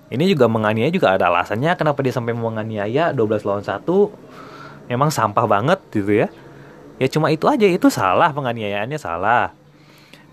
Ini 0.06 0.22
juga 0.30 0.46
menganiaya 0.46 0.90
juga 0.94 1.18
ada 1.18 1.26
alasannya 1.26 1.74
kenapa 1.74 1.98
dia 1.98 2.14
sampai 2.14 2.30
menganiaya 2.30 3.10
12 3.10 3.42
lawan 3.42 3.66
1 3.66 3.82
memang 4.86 5.10
sampah 5.10 5.46
banget 5.50 5.82
gitu 5.90 6.14
ya. 6.14 6.30
Ya 7.02 7.10
cuma 7.10 7.28
itu 7.34 7.50
aja 7.50 7.66
itu 7.66 7.90
salah 7.90 8.30
penganiayaannya 8.30 8.98
salah. 9.02 9.50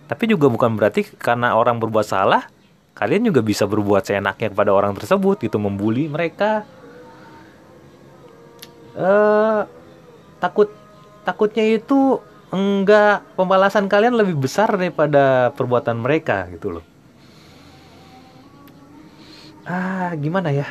Tapi 0.05 0.29
juga 0.29 0.45
bukan 0.47 0.77
berarti 0.77 1.09
karena 1.17 1.57
orang 1.57 1.81
berbuat 1.81 2.05
salah 2.05 2.45
kalian 2.93 3.29
juga 3.33 3.41
bisa 3.41 3.65
berbuat 3.65 4.05
seenaknya 4.05 4.53
kepada 4.53 4.69
orang 4.69 4.93
tersebut 4.93 5.41
gitu 5.41 5.57
membuli 5.57 6.05
mereka. 6.05 6.65
Eh 8.93 9.61
takut 10.37 10.69
takutnya 11.25 11.65
itu 11.65 12.21
enggak 12.53 13.25
pembalasan 13.33 13.89
kalian 13.89 14.13
lebih 14.13 14.37
besar 14.37 14.69
daripada 14.77 15.49
perbuatan 15.57 15.97
mereka 15.97 16.45
gitu 16.53 16.77
loh. 16.77 16.85
Ah 19.65 20.13
gimana 20.13 20.53
ya? 20.53 20.69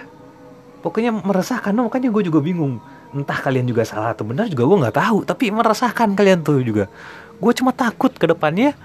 Pokoknya 0.82 1.14
meresahkan 1.14 1.74
no, 1.74 1.86
makanya 1.90 2.10
gue 2.10 2.22
juga 2.26 2.38
bingung. 2.38 2.78
Entah 3.12 3.38
kalian 3.38 3.66
juga 3.66 3.82
salah 3.82 4.14
atau 4.14 4.24
benar 4.24 4.46
juga 4.46 4.64
gue 4.64 4.78
nggak 4.86 4.96
tahu 4.96 5.18
tapi 5.26 5.50
meresahkan 5.50 6.14
kalian 6.14 6.46
tuh 6.46 6.62
juga. 6.62 6.86
Gue 7.42 7.50
cuma 7.58 7.74
takut 7.74 8.14
ke 8.14 8.30
depannya. 8.30 8.78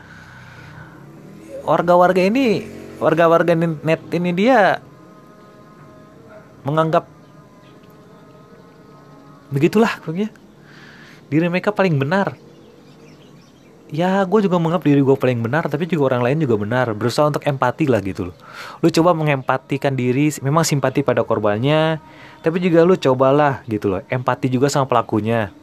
Warga-warga 1.68 2.24
ini 2.24 2.77
warga-warga 2.98 3.54
net 3.58 4.02
ini 4.14 4.34
dia 4.34 4.82
menganggap 6.66 7.08
begitulah 9.54 10.02
pokoknya. 10.04 10.30
Diri 11.28 11.48
mereka 11.48 11.72
paling 11.72 11.96
benar. 11.96 12.36
Ya 13.88 14.20
gue 14.28 14.44
juga 14.44 14.60
menganggap 14.60 14.84
diri 14.84 15.00
gue 15.00 15.16
paling 15.16 15.40
benar 15.40 15.72
tapi 15.72 15.88
juga 15.88 16.12
orang 16.12 16.28
lain 16.28 16.44
juga 16.44 16.60
benar. 16.60 16.92
Berusaha 16.92 17.32
untuk 17.32 17.48
empati 17.48 17.88
lah 17.88 18.04
gitu 18.04 18.32
loh. 18.32 18.36
Lu 18.84 18.92
coba 18.92 19.16
mengempatikan 19.16 19.96
diri 19.96 20.28
memang 20.44 20.68
simpati 20.68 21.08
pada 21.08 21.24
korbannya 21.24 22.04
tapi 22.44 22.60
juga 22.60 22.84
lu 22.84 23.00
cobalah 23.00 23.64
gitu 23.72 23.96
loh 23.96 24.04
empati 24.12 24.52
juga 24.52 24.68
sama 24.68 24.92
pelakunya. 24.92 25.56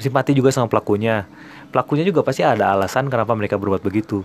Simpati 0.00 0.32
juga 0.32 0.48
sama 0.48 0.72
pelakunya. 0.72 1.28
Pelakunya 1.68 2.08
juga 2.08 2.24
pasti 2.24 2.40
ada 2.40 2.72
alasan 2.72 3.12
kenapa 3.12 3.36
mereka 3.36 3.60
berbuat 3.60 3.84
begitu 3.84 4.24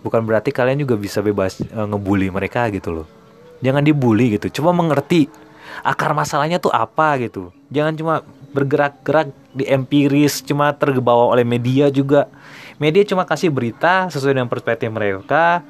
bukan 0.00 0.24
berarti 0.24 0.50
kalian 0.52 0.82
juga 0.82 0.96
bisa 0.96 1.20
bebas 1.20 1.60
e, 1.60 1.80
ngebully 1.80 2.32
mereka 2.32 2.68
gitu 2.72 3.02
loh. 3.02 3.06
Jangan 3.60 3.84
dibully 3.84 4.40
gitu 4.40 4.60
coba 4.60 4.72
mengerti 4.72 5.28
akar 5.84 6.12
masalahnya 6.16 6.60
tuh 6.60 6.72
apa 6.72 7.20
gitu. 7.20 7.52
Jangan 7.72 7.94
cuma 7.96 8.14
bergerak-gerak 8.50 9.30
di 9.54 9.64
empiris 9.66 10.42
cuma 10.42 10.74
terbawa 10.74 11.30
oleh 11.32 11.46
media 11.46 11.88
juga. 11.88 12.26
Media 12.80 13.04
cuma 13.04 13.28
kasih 13.28 13.52
berita 13.52 14.08
sesuai 14.08 14.36
dengan 14.36 14.50
perspektif 14.50 14.88
mereka. 14.90 15.62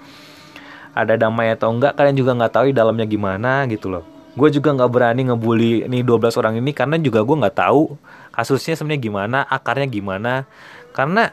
Ada 0.95 1.15
damai 1.19 1.55
atau 1.55 1.71
enggak 1.71 1.95
kalian 1.95 2.17
juga 2.19 2.35
nggak 2.35 2.53
tahu 2.55 2.65
di 2.71 2.75
dalamnya 2.75 3.07
gimana 3.07 3.67
gitu 3.71 3.91
loh. 3.91 4.05
Gue 4.39 4.51
juga 4.51 4.71
nggak 4.71 4.91
berani 4.91 5.27
ngebully 5.27 5.91
nih 5.91 6.03
12 6.07 6.39
orang 6.39 6.55
ini 6.63 6.71
karena 6.71 6.99
juga 7.03 7.27
gue 7.27 7.37
nggak 7.37 7.57
tahu 7.59 7.99
kasusnya 8.31 8.79
sebenarnya 8.79 9.03
gimana 9.03 9.39
akarnya 9.47 9.87
gimana. 9.91 10.47
Karena 10.91 11.31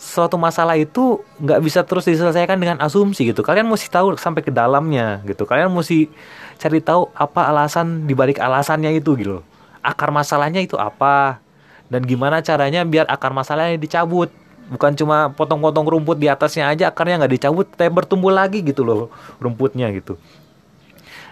suatu 0.00 0.40
masalah 0.40 0.80
itu 0.80 1.20
nggak 1.44 1.60
bisa 1.60 1.84
terus 1.84 2.08
diselesaikan 2.08 2.56
dengan 2.56 2.80
asumsi 2.80 3.28
gitu. 3.28 3.44
Kalian 3.44 3.68
mesti 3.68 3.92
tahu 3.92 4.16
sampai 4.16 4.40
ke 4.40 4.48
dalamnya 4.48 5.20
gitu. 5.28 5.44
Kalian 5.44 5.68
mesti 5.68 6.08
cari 6.56 6.80
tahu 6.80 7.12
apa 7.12 7.52
alasan 7.52 8.08
dibalik 8.08 8.40
alasannya 8.40 8.96
itu 8.96 9.12
gitu. 9.20 9.44
Akar 9.84 10.08
masalahnya 10.08 10.64
itu 10.64 10.80
apa? 10.80 11.44
Dan 11.92 12.08
gimana 12.08 12.40
caranya 12.40 12.80
biar 12.88 13.04
akar 13.12 13.36
masalahnya 13.36 13.76
dicabut? 13.76 14.32
Bukan 14.72 14.96
cuma 14.96 15.36
potong-potong 15.36 15.84
rumput 15.84 16.16
di 16.16 16.32
atasnya 16.32 16.72
aja 16.72 16.88
akarnya 16.88 17.20
nggak 17.20 17.34
dicabut 17.36 17.66
tapi 17.68 17.92
bertumbuh 17.92 18.32
lagi 18.32 18.64
gitu 18.64 18.80
loh 18.80 19.12
rumputnya 19.36 19.92
gitu. 19.92 20.16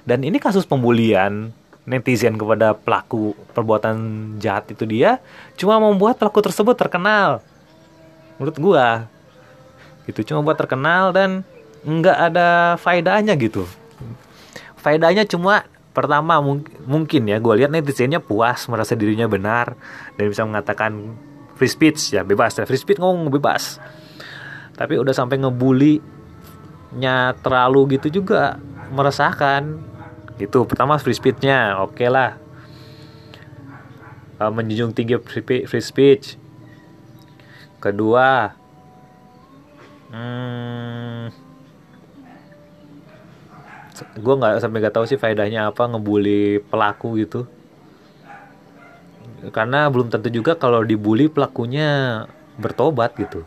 Dan 0.04 0.28
ini 0.28 0.36
kasus 0.36 0.68
pembulian 0.68 1.56
netizen 1.88 2.36
kepada 2.36 2.76
pelaku 2.76 3.32
perbuatan 3.56 3.96
jahat 4.36 4.68
itu 4.68 4.84
dia 4.84 5.24
cuma 5.56 5.80
membuat 5.80 6.20
pelaku 6.20 6.44
tersebut 6.44 6.76
terkenal 6.76 7.40
menurut 8.38 8.56
gua. 8.56 8.88
Gitu 10.08 10.32
cuma 10.32 10.40
buat 10.40 10.56
terkenal 10.56 11.12
dan 11.12 11.44
nggak 11.84 12.18
ada 12.32 12.48
faedahnya 12.80 13.36
gitu. 13.36 13.68
Faedahnya 14.80 15.28
cuma 15.28 15.66
pertama 15.92 16.38
mung 16.38 16.62
mungkin 16.86 17.26
ya 17.26 17.42
gue 17.42 17.54
lihat 17.58 17.74
netizennya 17.74 18.22
puas 18.22 18.70
merasa 18.70 18.94
dirinya 18.94 19.26
benar 19.26 19.74
dan 20.14 20.30
bisa 20.30 20.46
mengatakan 20.46 21.18
free 21.58 21.66
speech 21.66 22.14
ya 22.14 22.22
bebas 22.22 22.54
ya 22.54 22.64
free 22.64 22.78
speech 22.78 23.02
ngomong 23.02 23.28
bebas. 23.34 23.82
Tapi 24.78 24.94
udah 24.94 25.10
sampai 25.10 25.42
ngebully 25.42 25.98
nya 26.94 27.36
terlalu 27.44 27.98
gitu 27.98 28.22
juga 28.22 28.56
meresahkan. 28.94 29.76
Itu 30.38 30.64
pertama 30.64 30.96
free 31.02 31.18
speechnya 31.18 31.82
oke 31.82 31.98
okay 31.98 32.08
lah. 32.08 32.38
Uh, 34.38 34.54
menjunjung 34.54 34.94
tinggi 34.94 35.18
free 35.66 35.82
speech 35.82 36.38
kedua. 37.78 38.54
Hmm, 40.08 41.28
gue 43.98 44.34
nggak 44.38 44.62
sampai 44.62 44.78
nggak 44.80 44.94
tahu 44.94 45.04
sih 45.04 45.18
faedahnya 45.20 45.68
apa 45.70 45.84
ngebully 45.90 46.62
pelaku 46.66 47.18
gitu. 47.20 47.44
Karena 49.54 49.86
belum 49.86 50.10
tentu 50.10 50.28
juga 50.34 50.58
kalau 50.58 50.82
dibully 50.82 51.30
pelakunya 51.30 52.24
bertobat 52.58 53.14
gitu. 53.18 53.46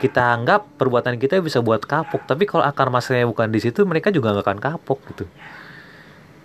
Kita 0.00 0.36
anggap 0.36 0.68
perbuatan 0.80 1.16
kita 1.20 1.40
bisa 1.44 1.60
buat 1.60 1.84
kapok 1.84 2.24
tapi 2.28 2.48
kalau 2.48 2.64
akar 2.64 2.88
masalahnya 2.88 3.28
bukan 3.28 3.48
di 3.52 3.60
situ 3.60 3.84
mereka 3.84 4.08
juga 4.12 4.32
nggak 4.32 4.44
akan 4.44 4.60
kapok 4.60 4.98
gitu. 5.12 5.24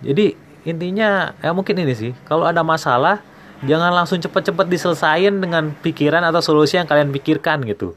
Jadi 0.04 0.36
intinya 0.64 1.32
ya 1.40 1.52
mungkin 1.56 1.76
ini 1.80 1.94
sih. 1.96 2.12
Kalau 2.28 2.44
ada 2.44 2.60
masalah 2.60 3.24
jangan 3.64 3.92
langsung 3.92 4.16
cepet-cepet 4.20 4.66
diselesain 4.68 5.34
dengan 5.36 5.76
pikiran 5.76 6.24
atau 6.24 6.40
solusi 6.40 6.80
yang 6.80 6.88
kalian 6.88 7.12
pikirkan 7.12 7.60
gitu. 7.68 7.92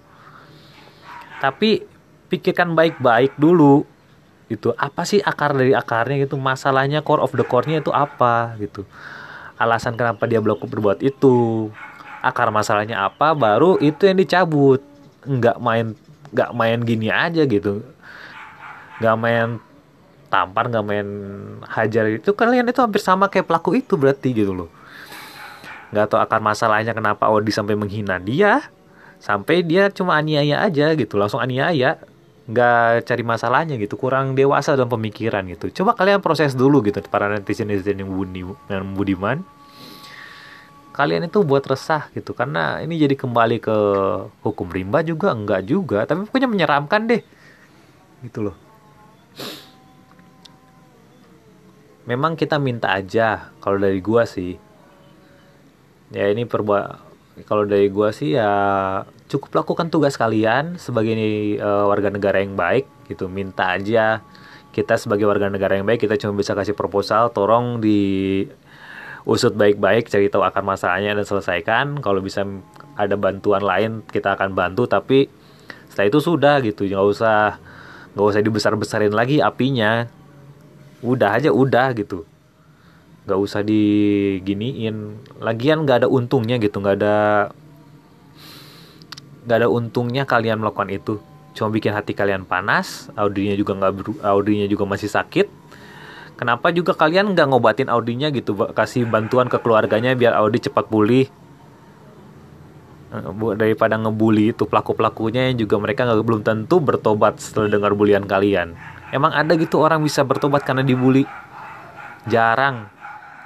Tapi 1.40 1.84
pikirkan 2.28 2.76
baik-baik 2.76 3.36
dulu. 3.40 3.88
Gitu 4.52 4.76
apa 4.76 5.08
sih 5.08 5.24
akar 5.24 5.56
dari 5.56 5.72
akarnya 5.72 6.28
gitu? 6.28 6.36
Masalahnya 6.36 7.00
core 7.00 7.24
of 7.24 7.32
the 7.32 7.48
core-nya 7.48 7.80
itu 7.80 7.92
apa 7.96 8.60
gitu? 8.60 8.84
Alasan 9.56 9.96
kenapa 9.96 10.28
dia 10.28 10.44
berlaku 10.44 10.68
berbuat 10.68 11.00
itu? 11.00 11.72
Akar 12.24 12.52
masalahnya 12.52 13.08
apa 13.08 13.32
baru 13.32 13.80
itu 13.80 14.04
yang 14.04 14.20
dicabut. 14.20 14.84
Nggak 15.24 15.58
main 15.64 15.96
nggak 16.36 16.52
main 16.52 16.80
gini 16.84 17.08
aja 17.08 17.48
gitu. 17.48 17.84
Nggak 19.00 19.16
main 19.16 19.48
tampar 20.28 20.68
nggak 20.68 20.86
main 20.86 21.08
hajar. 21.72 22.12
Itu 22.12 22.36
kalian 22.36 22.68
itu 22.68 22.84
hampir 22.84 23.00
sama 23.00 23.32
kayak 23.32 23.48
pelaku 23.48 23.80
itu 23.80 23.96
berarti 23.96 24.36
gitu 24.36 24.52
loh 24.52 24.83
nggak 25.94 26.10
tahu 26.10 26.20
akar 26.20 26.42
masalahnya 26.42 26.98
kenapa 26.98 27.30
Odi 27.30 27.54
sampai 27.54 27.78
menghina 27.78 28.18
dia. 28.18 28.66
Sampai 29.22 29.64
dia 29.64 29.88
cuma 29.94 30.18
aniaya 30.20 30.66
aja 30.66 30.98
gitu 30.98 31.16
langsung 31.16 31.40
aniaya. 31.40 32.02
Nggak 32.50 33.08
cari 33.08 33.24
masalahnya 33.24 33.80
gitu 33.80 33.96
kurang 33.96 34.34
dewasa 34.34 34.74
dalam 34.74 34.90
pemikiran 34.90 35.46
gitu. 35.54 35.70
Coba 35.70 35.96
kalian 35.96 36.20
proses 36.20 36.58
dulu 36.58 36.82
gitu 36.84 37.00
para 37.08 37.30
netizen 37.30 37.70
netizen 37.70 38.02
yang 38.02 38.10
budi 38.10 38.42
yang 38.68 38.98
budiman. 38.98 39.46
Kalian 40.94 41.30
itu 41.30 41.42
buat 41.46 41.64
resah 41.66 42.10
gitu 42.14 42.36
karena 42.36 42.82
ini 42.82 43.00
jadi 43.00 43.16
kembali 43.18 43.58
ke 43.64 43.78
hukum 44.44 44.68
rimba 44.74 45.06
juga 45.06 45.32
enggak 45.32 45.62
juga. 45.70 46.04
Tapi 46.10 46.28
pokoknya 46.28 46.50
menyeramkan 46.50 47.06
deh 47.08 47.22
gitu 48.28 48.50
loh. 48.50 48.58
Memang 52.04 52.36
kita 52.36 52.60
minta 52.60 52.92
aja 52.92 53.56
kalau 53.64 53.80
dari 53.80 54.04
gua 54.04 54.28
sih 54.28 54.60
ya 56.14 56.30
ini 56.30 56.46
perbuat 56.46 57.12
kalau 57.50 57.66
dari 57.66 57.90
gua 57.90 58.14
sih 58.14 58.38
ya 58.38 58.54
cukup 59.26 59.66
lakukan 59.66 59.90
tugas 59.90 60.14
kalian 60.14 60.78
sebagai 60.78 61.18
uh, 61.58 61.90
warga 61.90 62.14
negara 62.14 62.38
yang 62.38 62.54
baik 62.54 62.86
gitu. 63.10 63.26
Minta 63.26 63.74
aja 63.74 64.22
kita 64.70 65.02
sebagai 65.02 65.26
warga 65.26 65.50
negara 65.50 65.74
yang 65.74 65.90
baik 65.90 66.06
kita 66.06 66.18
cuma 66.22 66.38
bisa 66.38 66.54
kasih 66.54 66.78
proposal 66.78 67.34
tolong 67.34 67.82
di 67.82 68.46
usut 69.26 69.54
baik-baik 69.58 70.10
cari 70.12 70.30
tahu 70.30 70.46
akar 70.46 70.62
masalahnya 70.62 71.18
dan 71.18 71.26
selesaikan. 71.26 71.98
Kalau 72.06 72.22
bisa 72.22 72.46
ada 72.94 73.18
bantuan 73.18 73.66
lain 73.66 74.06
kita 74.06 74.38
akan 74.38 74.54
bantu 74.54 74.86
tapi 74.86 75.26
setelah 75.90 76.14
itu 76.14 76.20
sudah 76.22 76.56
gitu. 76.62 76.86
Nggak 76.86 77.06
usah 77.10 77.58
nggak 78.14 78.28
usah 78.30 78.42
dibesar-besarin 78.46 79.14
lagi 79.18 79.42
apinya. 79.42 80.06
Udah 81.02 81.34
aja 81.42 81.50
udah 81.50 81.98
gitu 81.98 82.30
nggak 83.24 83.40
usah 83.40 83.64
diginiin. 83.64 85.20
Lagian 85.40 85.88
nggak 85.88 86.06
ada 86.06 86.08
untungnya 86.12 86.60
gitu 86.60 86.84
nggak 86.84 86.96
ada 87.00 87.18
nggak 89.44 89.58
ada 89.60 89.70
untungnya 89.72 90.24
kalian 90.28 90.60
melakukan 90.60 90.92
itu. 90.92 91.20
Cuma 91.54 91.70
bikin 91.70 91.94
hati 91.94 92.18
kalian 92.18 92.44
panas 92.44 93.08
audinya 93.16 93.54
juga 93.56 93.78
nggak 93.78 94.24
audinya 94.24 94.68
juga 94.68 94.84
masih 94.88 95.08
sakit. 95.08 95.48
Kenapa 96.34 96.74
juga 96.74 96.98
kalian 96.98 97.32
nggak 97.38 97.48
ngobatin 97.48 97.88
audinya 97.88 98.28
gitu? 98.34 98.58
Kasih 98.74 99.06
bantuan 99.06 99.48
ke 99.48 99.62
keluarganya 99.62 100.18
biar 100.18 100.34
Audi 100.34 100.66
cepat 100.66 100.90
pulih. 100.90 101.30
Eh, 103.14 103.54
daripada 103.54 103.96
ngebully 104.02 104.52
itu 104.52 104.66
pelaku 104.66 104.98
pelakunya 104.98 105.54
yang 105.54 105.62
juga 105.62 105.78
mereka 105.78 106.10
nggak 106.10 106.26
belum 106.26 106.42
tentu 106.42 106.82
bertobat 106.82 107.38
setelah 107.38 107.70
dengar 107.70 107.94
bulian 107.94 108.26
kalian. 108.26 108.74
Emang 109.14 109.30
ada 109.30 109.54
gitu 109.54 109.78
orang 109.78 110.02
bisa 110.02 110.26
bertobat 110.26 110.66
karena 110.66 110.82
dibully? 110.82 111.22
Jarang 112.26 112.90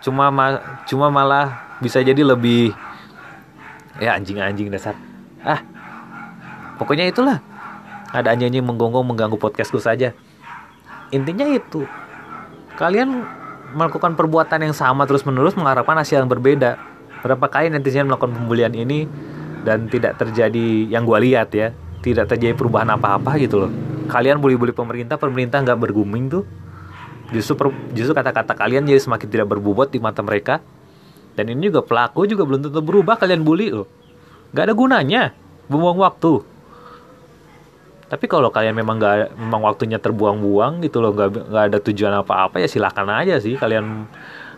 cuma 0.08 0.32
ma 0.32 0.80
cuma 0.88 1.12
malah 1.12 1.76
bisa 1.84 2.00
jadi 2.00 2.24
lebih 2.24 2.72
ya 4.00 4.16
anjing-anjing 4.16 4.72
dasar. 4.72 4.96
Ah 5.44 5.60
pokoknya 6.80 7.12
itulah. 7.12 7.44
Ada 8.16 8.32
anjing-anjing 8.32 8.64
menggonggong 8.64 9.04
mengganggu 9.04 9.36
podcastku 9.36 9.84
saja. 9.84 10.16
Intinya 11.12 11.44
itu. 11.52 11.84
Kalian 12.80 13.28
melakukan 13.76 14.16
perbuatan 14.16 14.64
yang 14.64 14.72
sama 14.72 15.04
terus 15.04 15.28
menerus 15.28 15.60
mengharapkan 15.60 16.00
hasil 16.00 16.24
yang 16.24 16.32
berbeda. 16.32 16.80
Berapa 17.20 17.52
kali 17.52 17.68
netizen 17.68 18.08
melakukan 18.08 18.32
pembulian 18.32 18.72
ini 18.72 19.04
dan 19.68 19.92
tidak 19.92 20.16
terjadi 20.16 20.88
yang 20.88 21.04
gue 21.04 21.20
lihat 21.20 21.52
ya. 21.52 21.76
Tidak 22.00 22.32
terjadi 22.32 22.56
perubahan 22.56 22.88
apa-apa 22.96 23.36
gitu 23.44 23.68
loh. 23.68 23.72
Kalian 24.08 24.40
bully-bully 24.40 24.72
pemerintah 24.72 25.20
pemerintah 25.20 25.60
nggak 25.60 25.76
berguming 25.84 26.32
tuh 26.32 26.48
justru 27.32 27.72
justru 27.92 28.14
kata-kata 28.16 28.56
kalian 28.56 28.88
jadi 28.88 29.00
semakin 29.04 29.28
tidak 29.28 29.48
berbobot 29.52 29.92
di 29.92 30.00
mata 30.00 30.24
mereka. 30.24 30.64
Dan 31.38 31.54
ini 31.54 31.70
juga 31.70 31.86
pelaku 31.86 32.26
juga 32.26 32.50
belum 32.50 32.66
tentu 32.66 32.82
berubah 32.82 33.14
kalian 33.20 33.46
bully 33.46 33.70
loh. 33.70 33.86
Nggak 34.56 34.64
ada 34.66 34.74
gunanya 34.74 35.24
buang 35.70 36.00
waktu. 36.02 36.42
Tapi 38.08 38.26
kalau 38.26 38.50
kalian 38.50 38.74
memang 38.74 38.98
nggak 38.98 39.38
memang 39.38 39.62
waktunya 39.68 40.00
terbuang-buang 40.00 40.82
gitu 40.82 41.04
loh 41.04 41.12
nggak 41.14 41.52
nggak 41.52 41.66
ada 41.70 41.78
tujuan 41.84 42.14
apa-apa 42.24 42.64
ya 42.64 42.68
silakan 42.72 43.14
aja 43.14 43.38
sih. 43.38 43.54
Kalian 43.54 44.10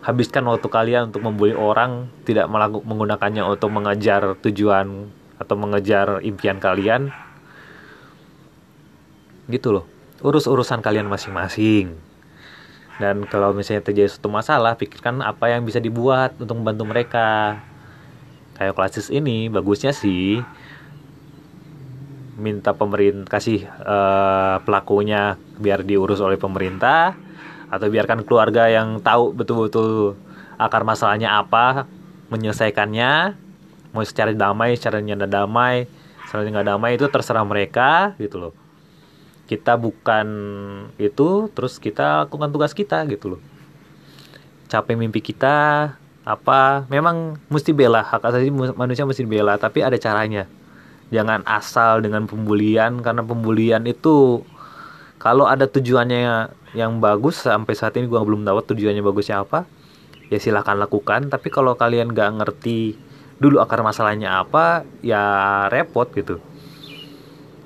habiskan 0.06 0.48
waktu 0.48 0.70
kalian 0.72 1.12
untuk 1.12 1.26
membuli 1.26 1.52
orang 1.52 2.08
tidak 2.24 2.48
melakukan 2.48 2.88
menggunakannya 2.88 3.44
untuk 3.44 3.70
mengejar 3.76 4.40
tujuan 4.40 5.12
atau 5.36 5.56
mengejar 5.60 6.24
impian 6.24 6.64
kalian. 6.64 7.12
Gitu 9.52 9.74
loh. 9.74 9.84
Urus 10.24 10.48
urusan 10.48 10.80
kalian 10.80 11.10
masing-masing 11.12 12.09
dan 13.00 13.24
kalau 13.26 13.56
misalnya 13.56 13.82
terjadi 13.82 14.12
suatu 14.12 14.28
masalah 14.28 14.76
pikirkan 14.76 15.24
apa 15.24 15.48
yang 15.50 15.64
bisa 15.64 15.80
dibuat 15.80 16.36
untuk 16.36 16.60
membantu 16.60 16.84
mereka. 16.84 17.58
Kayak 18.60 18.76
klasis 18.76 19.08
ini 19.08 19.48
bagusnya 19.48 19.96
sih 19.96 20.44
minta 22.40 22.76
pemerintah 22.76 23.28
kasih 23.28 23.68
uh, 23.84 24.64
pelakunya 24.64 25.36
biar 25.60 25.84
diurus 25.84 26.24
oleh 26.24 26.36
pemerintah 26.40 27.16
atau 27.72 27.88
biarkan 27.88 28.28
keluarga 28.28 28.68
yang 28.72 29.00
tahu 29.04 29.36
betul-betul 29.36 30.16
akar 30.60 30.84
masalahnya 30.84 31.40
apa 31.40 31.88
menyelesaikannya 32.32 33.36
mau 33.96 34.04
secara 34.04 34.36
damai 34.36 34.76
secara 34.76 35.04
nyanda 35.04 35.28
damai 35.28 35.86
secara 36.26 36.48
nggak 36.48 36.68
damai 36.68 36.92
itu 36.96 37.06
terserah 37.08 37.46
mereka 37.48 38.16
gitu 38.20 38.40
loh 38.40 38.54
kita 39.50 39.82
bukan 39.82 40.28
itu 41.02 41.50
terus 41.58 41.82
kita 41.82 42.30
lakukan 42.30 42.54
tugas 42.54 42.78
kita 42.78 43.02
gitu 43.10 43.34
loh. 43.34 43.42
Capek 44.70 44.94
mimpi 44.94 45.26
kita 45.26 45.90
apa 46.22 46.86
memang 46.94 47.42
mesti 47.50 47.74
bela 47.74 48.06
hak 48.06 48.22
asasi 48.22 48.54
manusia 48.54 49.10
mesti 49.10 49.26
bela 49.26 49.58
tapi 49.58 49.82
ada 49.82 49.98
caranya. 49.98 50.46
Jangan 51.10 51.42
asal 51.50 52.06
dengan 52.06 52.30
pembulian 52.30 53.02
karena 53.02 53.26
pembulian 53.26 53.82
itu 53.90 54.46
kalau 55.18 55.50
ada 55.50 55.66
tujuannya 55.66 56.54
yang 56.78 57.02
bagus 57.02 57.42
sampai 57.42 57.74
saat 57.74 57.98
ini 57.98 58.06
gua 58.06 58.22
belum 58.22 58.46
tahu 58.46 58.78
tujuannya 58.78 59.02
bagusnya 59.02 59.42
apa 59.42 59.66
ya 60.30 60.38
silahkan 60.38 60.78
lakukan. 60.78 61.34
Tapi 61.34 61.50
kalau 61.50 61.74
kalian 61.74 62.14
gak 62.14 62.38
ngerti 62.38 62.94
dulu 63.42 63.58
akar 63.58 63.82
masalahnya 63.82 64.46
apa 64.46 64.86
ya 65.02 65.66
repot 65.74 66.06
gitu. 66.14 66.38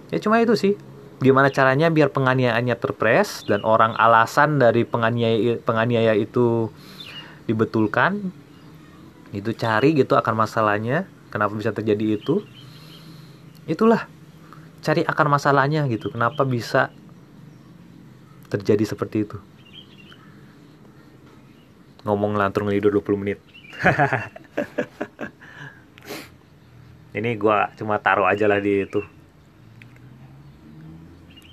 Ya 0.07 0.23
cuma 0.23 0.39
itu 0.39 0.55
sih 0.55 0.79
gimana 1.23 1.47
caranya 1.47 1.87
biar 1.87 2.11
penganiayaannya 2.11 2.75
terpres 2.75 3.47
dan 3.47 3.63
orang 3.63 3.95
alasan 3.95 4.59
dari 4.59 4.83
penganiaya 4.83 5.55
penganiaya 5.63 6.11
itu 6.19 6.67
dibetulkan? 7.47 8.19
Itu 9.31 9.55
cari 9.55 9.95
gitu 9.95 10.19
akar 10.19 10.35
masalahnya 10.35 11.07
kenapa 11.31 11.55
bisa 11.55 11.71
terjadi 11.71 12.19
itu. 12.19 12.43
Itulah 13.63 14.11
cari 14.83 15.07
akar 15.07 15.31
masalahnya 15.31 15.87
gitu 15.87 16.11
kenapa 16.11 16.43
bisa 16.43 16.91
terjadi 18.51 18.83
seperti 18.83 19.23
itu. 19.23 19.39
Ngomong 22.03 22.35
lantur 22.35 22.67
ngelidur 22.67 22.99
20 22.99 23.23
menit. 23.23 23.39
Ini 27.17 27.39
gua 27.39 27.71
cuma 27.79 27.95
taruh 28.03 28.27
aja 28.27 28.51
lah 28.51 28.59
di 28.59 28.83
itu 28.83 29.22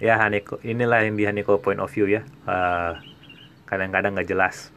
ya 0.01 0.17
Haneko 0.17 0.59
inilah 0.65 1.05
yang 1.05 1.15
di 1.15 1.29
Haneko 1.29 1.61
point 1.61 1.79
of 1.79 1.93
view 1.93 2.09
ya. 2.09 2.25
Kadang 2.45 3.93
kadang-kadang 3.93 4.19
nggak 4.19 4.29
jelas. 4.29 4.73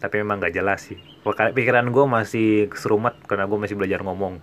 Tapi 0.00 0.24
memang 0.24 0.40
nggak 0.40 0.56
jelas 0.56 0.88
sih. 0.90 0.98
Pikiran 1.22 1.92
gue 1.92 2.04
masih 2.08 2.72
serumet 2.72 3.14
karena 3.28 3.44
gue 3.44 3.58
masih 3.60 3.76
belajar 3.76 4.00
ngomong. 4.00 4.40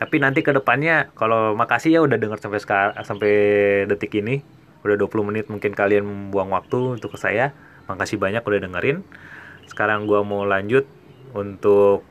Tapi 0.00 0.16
nanti 0.18 0.40
ke 0.42 0.50
depannya 0.50 1.12
kalau 1.14 1.54
makasih 1.54 1.94
ya 1.94 2.00
udah 2.02 2.16
denger 2.16 2.40
sampai 2.40 2.58
sekarang 2.58 2.96
sampai 3.04 3.32
detik 3.86 4.16
ini. 4.18 4.42
Udah 4.82 4.98
20 4.98 5.28
menit 5.30 5.46
mungkin 5.46 5.76
kalian 5.76 6.02
membuang 6.02 6.50
waktu 6.50 6.98
untuk 6.98 7.14
ke 7.14 7.18
saya. 7.20 7.54
Makasih 7.86 8.18
banyak 8.18 8.42
udah 8.42 8.60
dengerin. 8.66 9.04
Sekarang 9.70 10.10
gue 10.10 10.18
mau 10.26 10.42
lanjut 10.42 10.88
untuk 11.36 12.02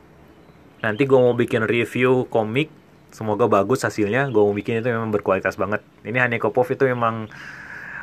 nanti 0.80 1.04
gue 1.04 1.18
mau 1.18 1.34
bikin 1.36 1.66
review 1.66 2.24
komik 2.32 2.72
semoga 3.12 3.46
bagus 3.46 3.84
hasilnya. 3.84 4.32
Gue 4.32 4.42
mau 4.42 4.56
bikin 4.56 4.80
itu 4.80 4.88
memang 4.88 5.12
berkualitas 5.12 5.54
banget. 5.60 5.84
Ini 6.02 6.18
Haneko 6.18 6.50
Pop 6.50 6.66
itu 6.72 6.88
memang 6.88 7.28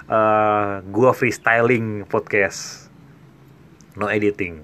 uh, 0.08 0.16
eh, 0.16 0.74
gue 0.86 1.12
freestyling 1.12 2.06
podcast. 2.06 2.88
No 3.98 4.08
editing. 4.08 4.64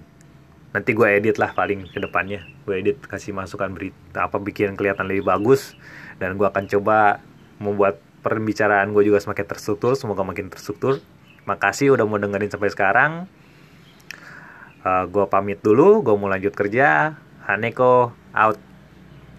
Nanti 0.71 0.91
gue 0.93 1.07
edit 1.09 1.41
lah 1.41 1.51
paling 1.51 1.89
ke 1.89 1.99
depannya. 1.99 2.45
Gue 2.63 2.79
edit 2.79 3.01
kasih 3.03 3.33
masukan 3.33 3.73
berita 3.73 4.29
apa 4.29 4.37
bikin 4.39 4.77
kelihatan 4.77 5.09
lebih 5.09 5.27
bagus. 5.27 5.73
Dan 6.21 6.39
gue 6.39 6.47
akan 6.47 6.69
coba 6.71 7.19
membuat 7.59 7.99
perbicaraan 8.23 8.93
gue 8.93 9.03
juga 9.03 9.19
semakin 9.19 9.45
terstruktur. 9.49 9.97
Semoga 9.97 10.23
makin 10.23 10.47
terstruktur. 10.53 11.01
Makasih 11.49 11.97
udah 11.97 12.05
mau 12.05 12.21
dengerin 12.21 12.53
sampai 12.53 12.69
sekarang. 12.71 13.11
Uh, 14.85 14.87
eh, 14.87 15.03
gue 15.09 15.25
pamit 15.25 15.59
dulu. 15.65 16.05
Gue 16.05 16.15
mau 16.15 16.29
lanjut 16.29 16.53
kerja. 16.53 17.17
Haneko 17.45 18.09
out 18.33 18.57